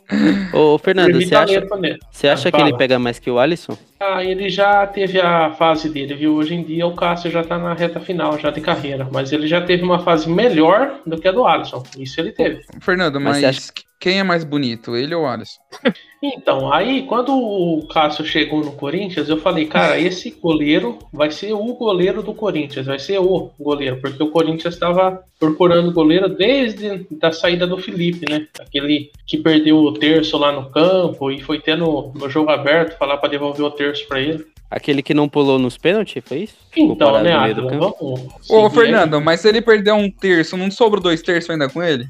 [0.55, 1.99] Ô, Fernando, você acha, talento nele.
[2.11, 3.77] você acha que ele pega mais que o Alisson?
[4.01, 6.35] Ah, ele já teve a fase dele, viu?
[6.35, 9.47] Hoje em dia o Cássio já tá na reta final já de carreira, mas ele
[9.47, 11.83] já teve uma fase melhor do que a do Alisson.
[11.99, 12.61] Isso ele teve.
[12.81, 15.61] Fernando, Mas mas, quem é mais bonito, ele ou o Alisson?
[16.21, 21.53] Então, aí quando o Cássio chegou no Corinthians, eu falei, cara, esse goleiro vai ser
[21.53, 27.07] o goleiro do Corinthians, vai ser o goleiro, porque o Corinthians estava procurando goleiro desde
[27.23, 28.49] a saída do Felipe, né?
[28.59, 33.19] Aquele que perdeu o terço lá no campo e foi tendo no jogo aberto falar
[33.19, 34.47] para devolver o terço para ele.
[34.71, 36.57] Aquele que não pulou nos pênaltis, foi isso?
[36.77, 37.97] Então, né, campo?
[37.99, 38.51] vamos.
[38.51, 42.07] Ô, Fernando, mas se ele perder um terço, não sobrou dois terços ainda com ele?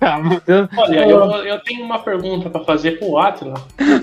[0.76, 3.54] Olha, eu, eu tenho uma pergunta pra fazer pro Atila.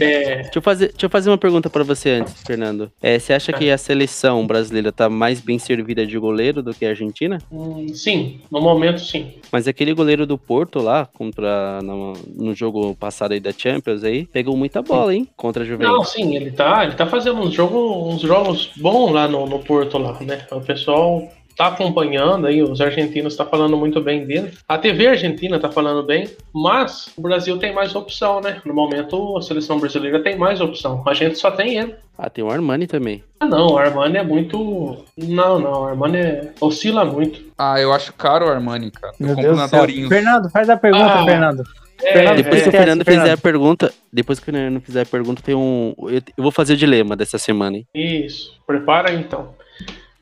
[0.00, 2.90] É, Deixa eu, fazer, deixa eu fazer uma pergunta pra você antes, Fernando.
[3.00, 6.84] É, você acha que a seleção brasileira tá mais bem servida de goleiro do que
[6.84, 7.38] a Argentina?
[7.52, 9.34] hum, sim, no momento sim.
[9.52, 14.26] Mas aquele goleiro do Porto lá, contra no, no jogo passado aí da Champions aí,
[14.26, 15.28] pegou muita bola, hein?
[15.36, 16.12] Contra a Não, Juventus.
[16.12, 19.98] sim, ele tá, ele tá fazendo uns jogos, uns jogos bons lá no, no Porto
[19.98, 20.46] lá, né?
[20.50, 21.28] O pessoal
[21.60, 24.50] tá acompanhando aí, os argentinos tá falando muito bem dele.
[24.66, 28.62] A TV argentina tá falando bem, mas o Brasil tem mais opção, né?
[28.64, 31.02] No momento a seleção brasileira tem mais opção.
[31.06, 31.94] A gente só tem ele.
[32.16, 33.22] Ah, tem o Armani também.
[33.38, 35.04] Ah, não, o Armani é muito.
[35.18, 36.52] Não, não, o Armani é...
[36.62, 37.42] oscila muito.
[37.58, 39.12] Ah, eu acho caro o Armani, cara.
[39.20, 40.08] Eu Meu compro Deus na.
[40.08, 41.24] Fernando, faz a pergunta, Ah.
[41.26, 41.62] Fernando.
[42.02, 43.22] É, Fernando, Depois é, que o Fernando Fernando.
[43.22, 45.94] fizer a pergunta, depois que o Fernando fizer a pergunta, tem um.
[46.04, 47.86] Eu, eu vou fazer o dilema dessa semana, hein?
[47.94, 49.59] Isso, prepara aí, então.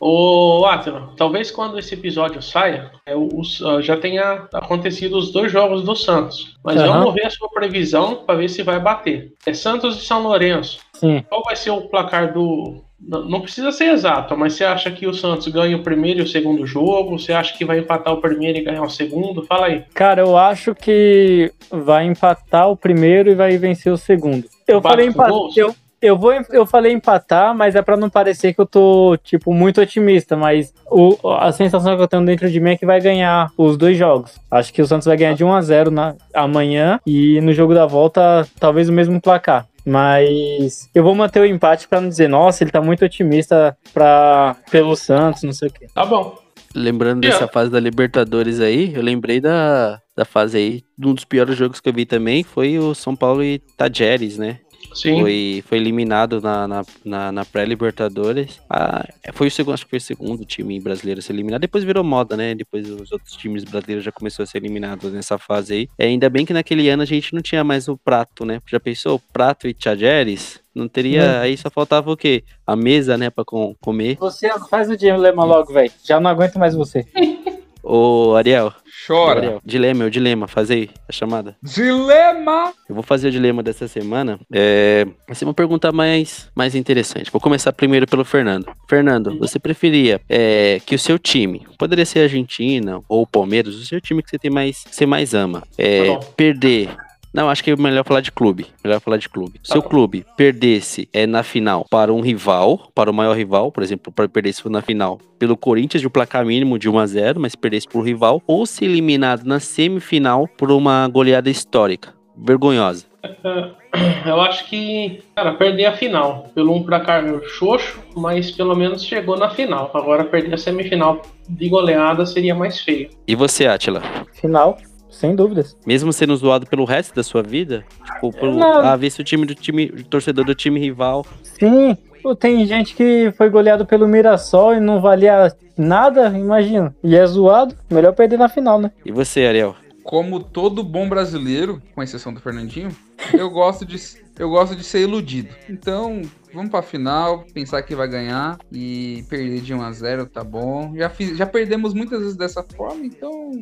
[0.01, 5.51] Ô, Atila, talvez quando esse episódio saia, é, os- ah, já tenha acontecido os dois
[5.51, 6.57] jogos do Santos.
[6.65, 7.01] Mas Aham.
[7.01, 9.33] vamos ver a sua previsão para ver se vai bater.
[9.45, 10.79] É Santos e São Lourenço.
[10.95, 11.25] Sim.
[11.29, 12.83] Qual vai ser o placar do.
[13.01, 16.27] Não precisa ser exato, mas você acha que o Santos ganha o primeiro e o
[16.29, 17.17] segundo jogo?
[17.17, 19.45] Você acha que vai empatar o primeiro e ganhar o segundo?
[19.47, 19.85] Fala aí.
[19.95, 24.47] Cara, eu acho que vai empatar o primeiro e vai vencer o segundo.
[24.67, 25.33] Eu Empate falei?
[25.57, 29.53] Eu, eu, vou, eu falei empatar, mas é pra não parecer que eu tô, tipo,
[29.53, 30.37] muito otimista.
[30.37, 33.77] Mas o, a sensação que eu tenho dentro de mim é que vai ganhar os
[33.77, 34.39] dois jogos.
[34.51, 37.75] Acho que o Santos vai ganhar de 1 a 0 na, amanhã e no jogo
[37.75, 39.67] da volta, talvez o mesmo placar.
[39.85, 44.55] Mas eu vou manter o empate pra não dizer, nossa, ele tá muito otimista pra,
[44.71, 45.87] pelo Santos, não sei o quê.
[45.95, 46.37] Tá bom.
[46.75, 50.83] Lembrando dessa fase da Libertadores aí, eu lembrei da, da fase aí.
[51.03, 54.59] Um dos piores jogos que eu vi também foi o São Paulo e Tajeres, né?
[55.01, 55.21] Sim.
[55.21, 58.61] Foi, foi eliminado na, na, na, na pré-Libertadores.
[58.69, 61.61] Ah, foi o segundo, acho que foi o segundo time brasileiro a ser eliminado.
[61.61, 62.55] Depois virou moda, né?
[62.55, 65.89] Depois os outros times brasileiros já começaram a ser eliminados nessa fase aí.
[65.99, 68.61] É, ainda bem que naquele ano a gente não tinha mais o prato, né?
[68.67, 69.21] Já pensou?
[69.33, 70.61] Prato e Tajeres?
[70.75, 71.41] Não teria.
[71.41, 72.45] Aí só faltava o quê?
[72.67, 73.31] A mesa, né?
[73.31, 74.17] Pra com- comer.
[74.21, 75.91] Você faz o dilema logo, velho.
[76.05, 77.05] Já não aguento mais você.
[77.91, 78.71] Ô, Ariel.
[79.07, 79.41] Chora.
[79.41, 81.57] Ariel, dilema, é o dilema, fazer aí a chamada.
[81.63, 82.75] Dilema!
[82.87, 84.39] Eu vou fazer o dilema dessa semana.
[84.53, 87.31] É, vai ser uma pergunta mais, mais interessante.
[87.31, 88.67] Vou começar primeiro pelo Fernando.
[88.87, 93.75] Fernando, você preferia é, que o seu time, poderia ser a Argentina ou o Palmeiras,
[93.75, 96.91] o seu time que você tem mais, que você mais ama, é, Tá perder.
[97.33, 98.67] Não, acho que é melhor falar de clube.
[98.83, 99.61] Melhor falar de clube.
[99.63, 99.89] Seu bom.
[99.89, 104.29] clube perdesse é, na final para um rival, para o maior rival, por exemplo, para
[104.29, 107.87] perdesse na final pelo Corinthians de um placar mínimo de 1 a 0, mas perdesse
[107.87, 113.07] por rival, ou se eliminado na semifinal por uma goleada histórica, vergonhosa.
[114.27, 119.37] Eu acho que, cara, perder a final pelo um placar xoxo, mas pelo menos chegou
[119.37, 119.91] na final.
[119.95, 123.09] Agora perder a semifinal de goleada seria mais feio.
[123.27, 124.03] E você, Atila?
[124.35, 124.77] Final,
[125.11, 125.77] sem dúvidas.
[125.87, 128.99] Mesmo sendo zoado pelo resto da sua vida, tipo, pelo, Não.
[128.99, 131.25] ver se o time do time, o torcedor do time rival.
[131.43, 131.97] Sim,
[132.39, 136.95] tem gente que foi goleado pelo Mirassol e não valia nada, imagina.
[137.03, 138.91] E é zoado, melhor perder na final, né?
[139.05, 139.75] E você, Ariel?
[140.03, 142.91] Como todo bom brasileiro, com exceção do Fernandinho,
[143.35, 143.97] eu gosto de,
[144.39, 145.51] eu gosto de ser iludido.
[145.69, 150.43] Então, vamos pra final, pensar que vai ganhar e perder de 1 a 0 tá
[150.43, 150.95] bom.
[150.97, 153.53] Já, fiz, já perdemos muitas vezes dessa forma, então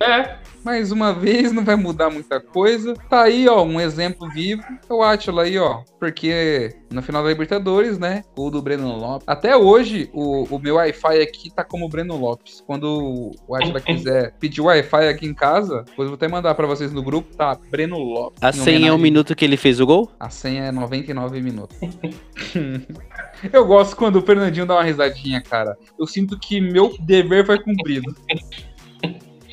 [0.00, 0.36] É,
[0.66, 2.94] mais uma vez não vai mudar muita coisa.
[3.08, 4.62] Tá aí, ó, um exemplo vivo.
[4.88, 5.82] É o Atila aí, ó.
[5.98, 8.24] Porque na final da Libertadores, né?
[8.36, 9.28] O do Breno Lopes.
[9.28, 12.64] Até hoje, o, o meu Wi-Fi aqui tá como Breno Lopes.
[12.66, 16.66] Quando o Atila quiser pedir Wi-Fi aqui em casa, depois eu vou até mandar pra
[16.66, 17.56] vocês no grupo, tá?
[17.70, 18.42] Breno Lopes.
[18.42, 20.10] A senha é o minuto que ele fez o gol?
[20.18, 21.78] A senha é 99 minutos.
[23.52, 25.76] eu gosto quando o Fernandinho dá uma risadinha, cara.
[25.96, 28.12] Eu sinto que meu dever foi cumprido.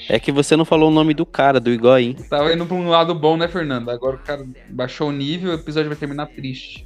[0.09, 2.13] É que você não falou o nome do cara, do Higuaín.
[2.29, 3.89] Tava indo pra um lado bom, né, Fernando?
[3.89, 6.85] Agora o cara baixou o nível, o episódio vai terminar triste.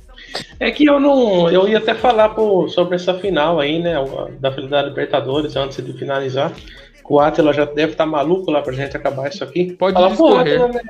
[0.60, 1.50] é que eu não.
[1.50, 3.96] Eu ia até falar pô, sobre essa final aí, né?
[4.40, 6.52] Da da Libertadores, antes de finalizar.
[7.10, 9.74] O Atila já deve estar maluco lá pra gente acabar isso aqui.
[9.74, 10.38] Pode Fala pro.
[10.38, 10.82] Atila, né?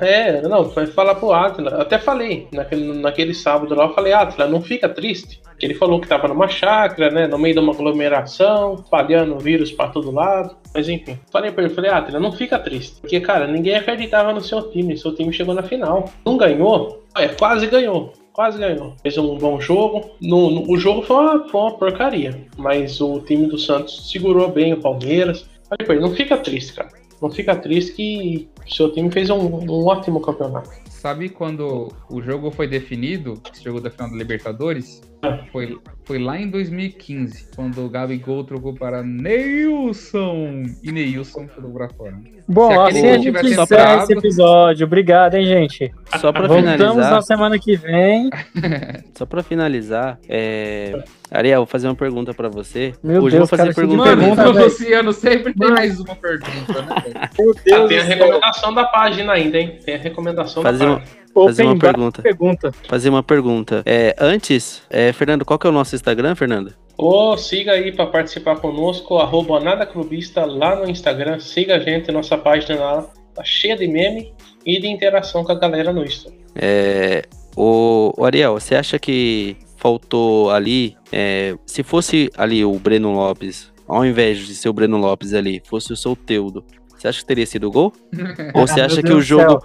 [0.00, 1.70] É, não, foi falar pro Atila.
[1.72, 5.40] Eu até falei, naquele, naquele sábado lá, eu falei, Atila, não fica triste.
[5.58, 7.26] Que ele falou que tava numa chácara, né?
[7.26, 10.56] No meio de uma aglomeração, espalhando vírus pra todo lado.
[10.74, 13.00] Mas enfim, falei pra ele, falei, Atila, não fica triste.
[13.00, 14.96] Porque, cara, ninguém acreditava no seu time.
[14.96, 16.08] Seu time chegou na final.
[16.24, 17.02] Não ganhou?
[17.16, 18.12] É, quase ganhou.
[18.32, 18.94] Quase ganhou.
[19.00, 20.10] Fez um bom jogo.
[20.20, 22.36] No, no- o jogo foi uma, foi uma porcaria.
[22.56, 25.48] Mas o time do Santos segurou bem o Palmeiras.
[25.68, 26.88] Pra ele, não fica triste, cara.
[27.20, 30.70] Não fica triste que seu time fez um, um ótimo campeonato.
[30.90, 35.02] Sabe quando o jogo foi definido, esse jogo da final da Libertadores?
[35.50, 40.64] Foi, foi lá em 2015, quando o Gabigol trocou para Neilson.
[40.82, 42.14] E Neilson trocou pra fora.
[42.46, 44.86] Bom, Se aquele assim a gente encerra entrado- esse episódio.
[44.86, 45.90] Obrigado, hein, gente.
[46.20, 48.28] Só pra Voltamos finalizar, na semana que vem.
[49.16, 51.02] só para finalizar, é...
[51.30, 52.92] Ariel, vou fazer uma pergunta pra você.
[53.02, 54.04] Meu Hoje eu Deus, vou fazer cara, pergunta.
[54.04, 54.64] Mano, pergunta, o velho.
[54.66, 55.74] Luciano sempre tem Mano.
[55.74, 57.02] mais uma pergunta, né?
[57.38, 59.78] Meu Ah, Deus tem a recomendação da página ainda, hein?
[59.84, 61.02] Tem a recomendação Fazer da uma,
[61.34, 62.22] fazer uma pergunta.
[62.22, 62.72] pergunta.
[62.88, 63.82] fazer uma pergunta.
[63.84, 66.72] É, antes, é, Fernando, qual que é o nosso Instagram, Fernando?
[66.96, 71.40] Ô, siga aí para participar conosco, arroba Nada Clubista lá no Instagram.
[71.40, 74.32] Siga a gente, nossa página lá tá cheia de meme
[74.64, 76.32] e de interação com a galera no Insta.
[76.54, 77.24] É,
[77.56, 83.72] o, o Ariel, você acha que faltou ali, é, se fosse ali o Breno Lopes,
[83.86, 86.64] ao invés de ser o Breno Lopes ali, fosse o Souteudo,
[87.04, 87.92] você acha que teria sido gol?
[88.54, 89.62] Ou você Ah, acha que o do jogo,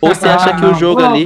[0.00, 1.24] ou você acha que o jogo ali,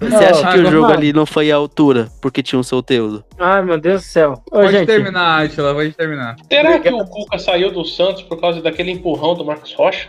[0.00, 3.22] você acha que o jogo ali não foi à altura porque tinha um Souteudo?
[3.38, 4.42] Ai, meu Deus do céu.
[4.50, 6.36] Ô, Pode gente, terminar, Atila, pode terminar.
[6.50, 10.08] Será que o Cuca saiu do Santos por causa daquele empurrão do Marcos Rocha?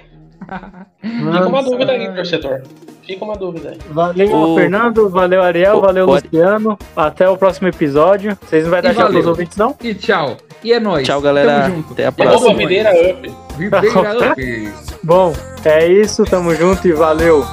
[1.01, 2.61] Fica uma dúvida aí, torcedor.
[3.05, 3.77] Fica uma dúvida aí.
[3.89, 5.09] Valeu, Ô, Fernando.
[5.09, 5.77] Valeu, Ariel.
[5.77, 6.77] ô, valeu, pode- Luciano.
[6.95, 8.37] Até o próximo episódio.
[8.41, 9.75] Vocês não vão dar E tchau pros ouvintes, não?
[9.81, 10.37] E tchau.
[10.63, 11.05] E é nóis.
[11.05, 11.63] Tchau, galera.
[11.63, 11.93] Tamo junto.
[11.93, 12.35] Até a E próxima.
[12.39, 12.53] Arroba.
[12.57, 13.31] Videira Up.
[13.53, 14.73] Up.
[15.03, 15.33] Bom,
[15.63, 16.25] é isso.
[16.25, 17.45] Tamo junto e valeu.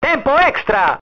[0.00, 0.98] Tempo extra!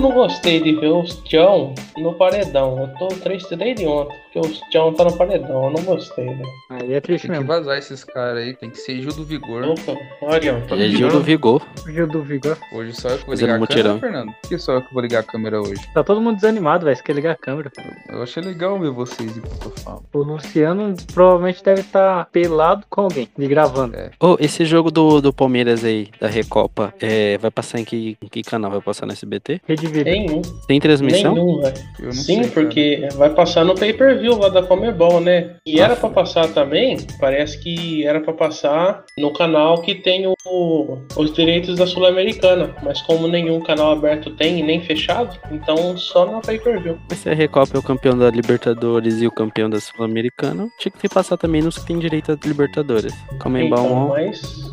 [0.00, 2.78] Eu não gostei de ver o Tião no paredão.
[2.80, 5.64] Eu tô triste desde ontem, porque o Tião tá no paredão.
[5.64, 6.42] Eu não gostei, né?
[6.70, 7.46] Aí é triste Tem que mesmo.
[7.46, 9.62] vazar esses caras aí, tem que ser Gil do Vigor.
[9.62, 9.92] Opa,
[10.22, 11.20] tá Ele é me Gil do?
[11.20, 11.62] Vigor.
[11.82, 12.56] Fugiu do vigor.
[12.72, 14.00] Hoje só eu que vou Fazendo ligar a mutirão.
[14.00, 14.34] câmera, Fernando.
[14.40, 15.86] Por que só eu que vou ligar a câmera hoje?
[15.92, 16.96] Tá todo mundo desanimado, velho.
[16.96, 17.70] Você quer ligar a câmera.
[18.08, 20.02] Eu achei legal ver vocês enquanto eu falo.
[20.14, 23.94] O Luciano provavelmente deve estar pelado com alguém e gravando.
[24.18, 28.28] Ô, esse jogo do, do Palmeiras aí, da Recopa, é, vai passar em que, em
[28.28, 28.70] que canal?
[28.70, 29.60] Vai passar no SBT?
[29.68, 30.10] Rede Vida.
[30.10, 31.34] Nenhum, Tem transmissão?
[31.34, 31.74] nenhum, velho.
[32.00, 32.50] Não Sim, sei, cara.
[32.52, 35.56] porque vai passar no pay-per-view lá da Comebol, né?
[35.66, 40.98] E era pra passar também, parece que era pra passar no canal que tem o-
[41.16, 46.24] os direitos da Sul-Americana, mas como nenhum canal aberto tem e nem fechado, então só
[46.26, 46.98] no pay-per-view.
[47.08, 50.92] Mas se a Recopa é o campeão da Libertadores e o campeão da Sul-Americana, tinha
[50.92, 53.14] que passar também nos que tem direito a Libertadores.
[53.40, 54.69] Comembol Então, mas,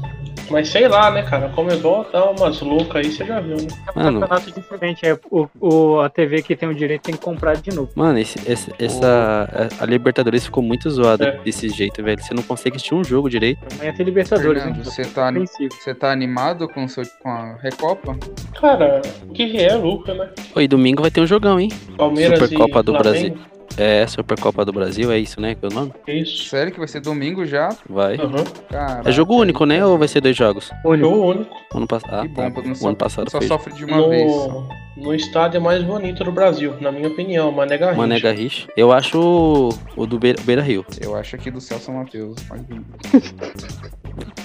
[0.49, 1.49] mas sei lá, né, cara?
[1.49, 3.67] Comebol dá umas loucas aí, você já viu, né?
[3.95, 4.19] É um Mano.
[4.21, 5.05] campeonato diferente.
[5.05, 7.89] É, o, o, a TV que tem o direito tem que comprar de novo.
[7.95, 9.69] Mano, esse, esse- essa.
[9.79, 11.37] A a Libertadores ficou muito zoada É.
[11.43, 12.21] desse jeito, velho.
[12.21, 13.59] Você não consegue assistir um jogo direito.
[13.75, 14.83] Amanhã tem Libertadores, Fernando, hein?
[14.83, 15.73] você tá, Ofensivo.
[15.73, 18.17] você tá animado com, o seu, com a Recopa?
[18.59, 20.29] Cara, o que vier é lucro, né?
[20.55, 21.69] Oi, domingo vai ter um jogão, hein?
[21.97, 23.37] Palmeiras Supercopa e do Flamengo,
[23.77, 25.53] É, Supercopa do Brasil, é isso, né?
[25.53, 25.93] Que é o nome?
[26.07, 26.49] Isso.
[26.49, 27.69] Sério que vai ser domingo já?
[27.87, 28.15] Vai.
[28.15, 28.43] Aham.
[28.69, 29.85] Caraca, É jogo único, né?
[29.85, 30.71] Ou vai ser dois jogos?
[30.83, 31.09] Único.
[31.09, 31.55] Jogo único.
[31.75, 32.13] Ano passado.
[32.15, 32.75] Ah, bom, tá.
[32.75, 34.31] só, ano passado só foi sofre de uma vez.
[34.31, 34.67] só.
[34.97, 38.01] No, estádio mais bonito do Brasil, na minha opinião, Mané Garrincha.
[38.01, 38.67] Mané Garrincha.
[38.75, 40.83] Eu acho o, o do Beira, Beira Rio.
[40.99, 42.35] Eu acho aqui do Celso Matheus.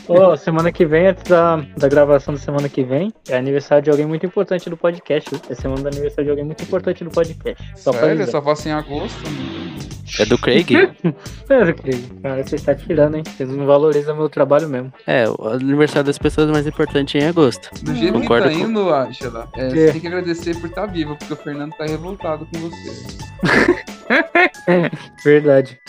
[0.06, 3.90] Ó, semana que vem, antes da, da gravação da semana que vem, é aniversário de
[3.90, 5.30] alguém muito importante do podcast.
[5.30, 5.40] viu?
[5.48, 7.72] É semana do aniversário de alguém muito importante do podcast.
[7.74, 8.30] Só Sério?
[8.30, 9.22] Só faço em agosto?
[10.18, 10.66] É do Craig?
[11.46, 12.20] Sério, querido.
[12.22, 13.22] Cara, você está tirando, hein?
[13.26, 14.92] Vocês não valorizam meu trabalho mesmo.
[15.06, 17.70] é, o aniversário das pessoas mais importante é em agosto.
[17.82, 19.70] Do jeito Concordo que tá com- indo, Ashela, é, É.
[19.70, 23.16] você tem que agradecer por estar vivo, porque o Fernando tá revoltado com você.
[25.24, 25.80] Verdade.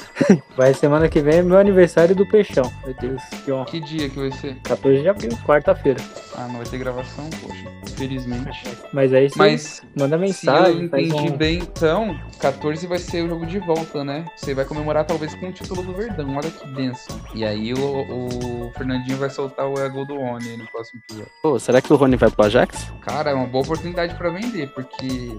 [0.56, 2.72] Vai semana que vem é meu aniversário do Peixão.
[2.86, 3.66] Meu Deus, que honra.
[3.66, 4.56] Que dia que vai ser?
[4.64, 6.00] 14 de abril, quarta-feira.
[6.36, 7.64] Ah, não vai ter gravação, poxa.
[7.84, 8.64] Infelizmente.
[8.92, 11.38] Mas aí você Mas manda se eu mensagem, entendi um...
[11.38, 14.26] bem, então, 14 vai ser o jogo de volta, né?
[14.36, 16.36] Você vai comemorar talvez com o título do Verdão.
[16.36, 17.20] Olha que bênção.
[17.36, 21.32] E aí o, o Fernandinho vai soltar o Ego do Oni no próximo episódio.
[21.42, 22.92] Pô, será que o Rony vai pro Ajax?
[23.02, 25.38] Cara, é uma boa oportunidade pra vender, porque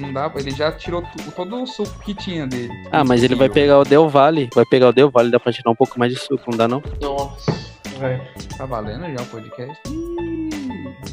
[0.00, 1.02] não dá, ele já tirou
[1.36, 2.71] todo o suco que tinha dele.
[2.90, 4.50] Ah, mas ele vai pegar o Del Valle.
[4.54, 6.68] Vai pegar o Del Valle, dá pra tirar um pouco mais de suco, não dá
[6.68, 6.82] não?
[7.00, 7.52] Nossa,
[7.98, 8.22] velho.
[8.56, 9.78] Tá valendo já o podcast?
[9.88, 10.50] Ih,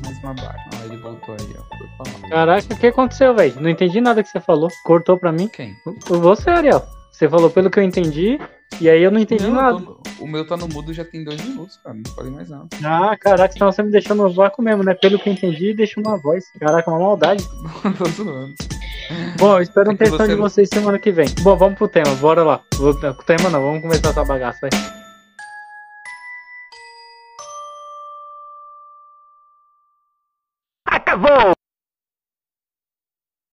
[0.03, 0.57] mais uma barra.
[0.73, 1.77] Ah, ele voltou aí, ó.
[1.77, 2.29] Foi falar.
[2.29, 3.55] Caraca, o que aconteceu, velho?
[3.61, 4.69] Não entendi nada que você falou.
[4.83, 5.47] Cortou pra mim.
[5.47, 5.75] Quem?
[6.07, 6.83] Você, Ariel.
[7.11, 8.39] Você falou pelo que eu entendi,
[8.79, 9.79] e aí eu não entendi Não, nada.
[9.81, 11.95] tô o meu tá no mudo já tem dois minutos, cara.
[11.95, 12.67] Não falei mais nada.
[12.83, 14.93] Ah, caraca, senão você me deixou no vácuo mesmo, né?
[14.93, 16.45] Pelo que eu entendi, deixa uma voz.
[16.59, 17.43] Caraca, uma maldade.
[17.97, 18.53] tô zoando.
[19.37, 21.27] Bom, eu espero um É que textão você de vocês semana que vem.
[21.41, 22.61] Bom, vamos pro tema, bora lá.
[22.77, 24.69] Com o tema não, vamos começar essa bagaça, vai.
[30.85, 31.58] Acabou!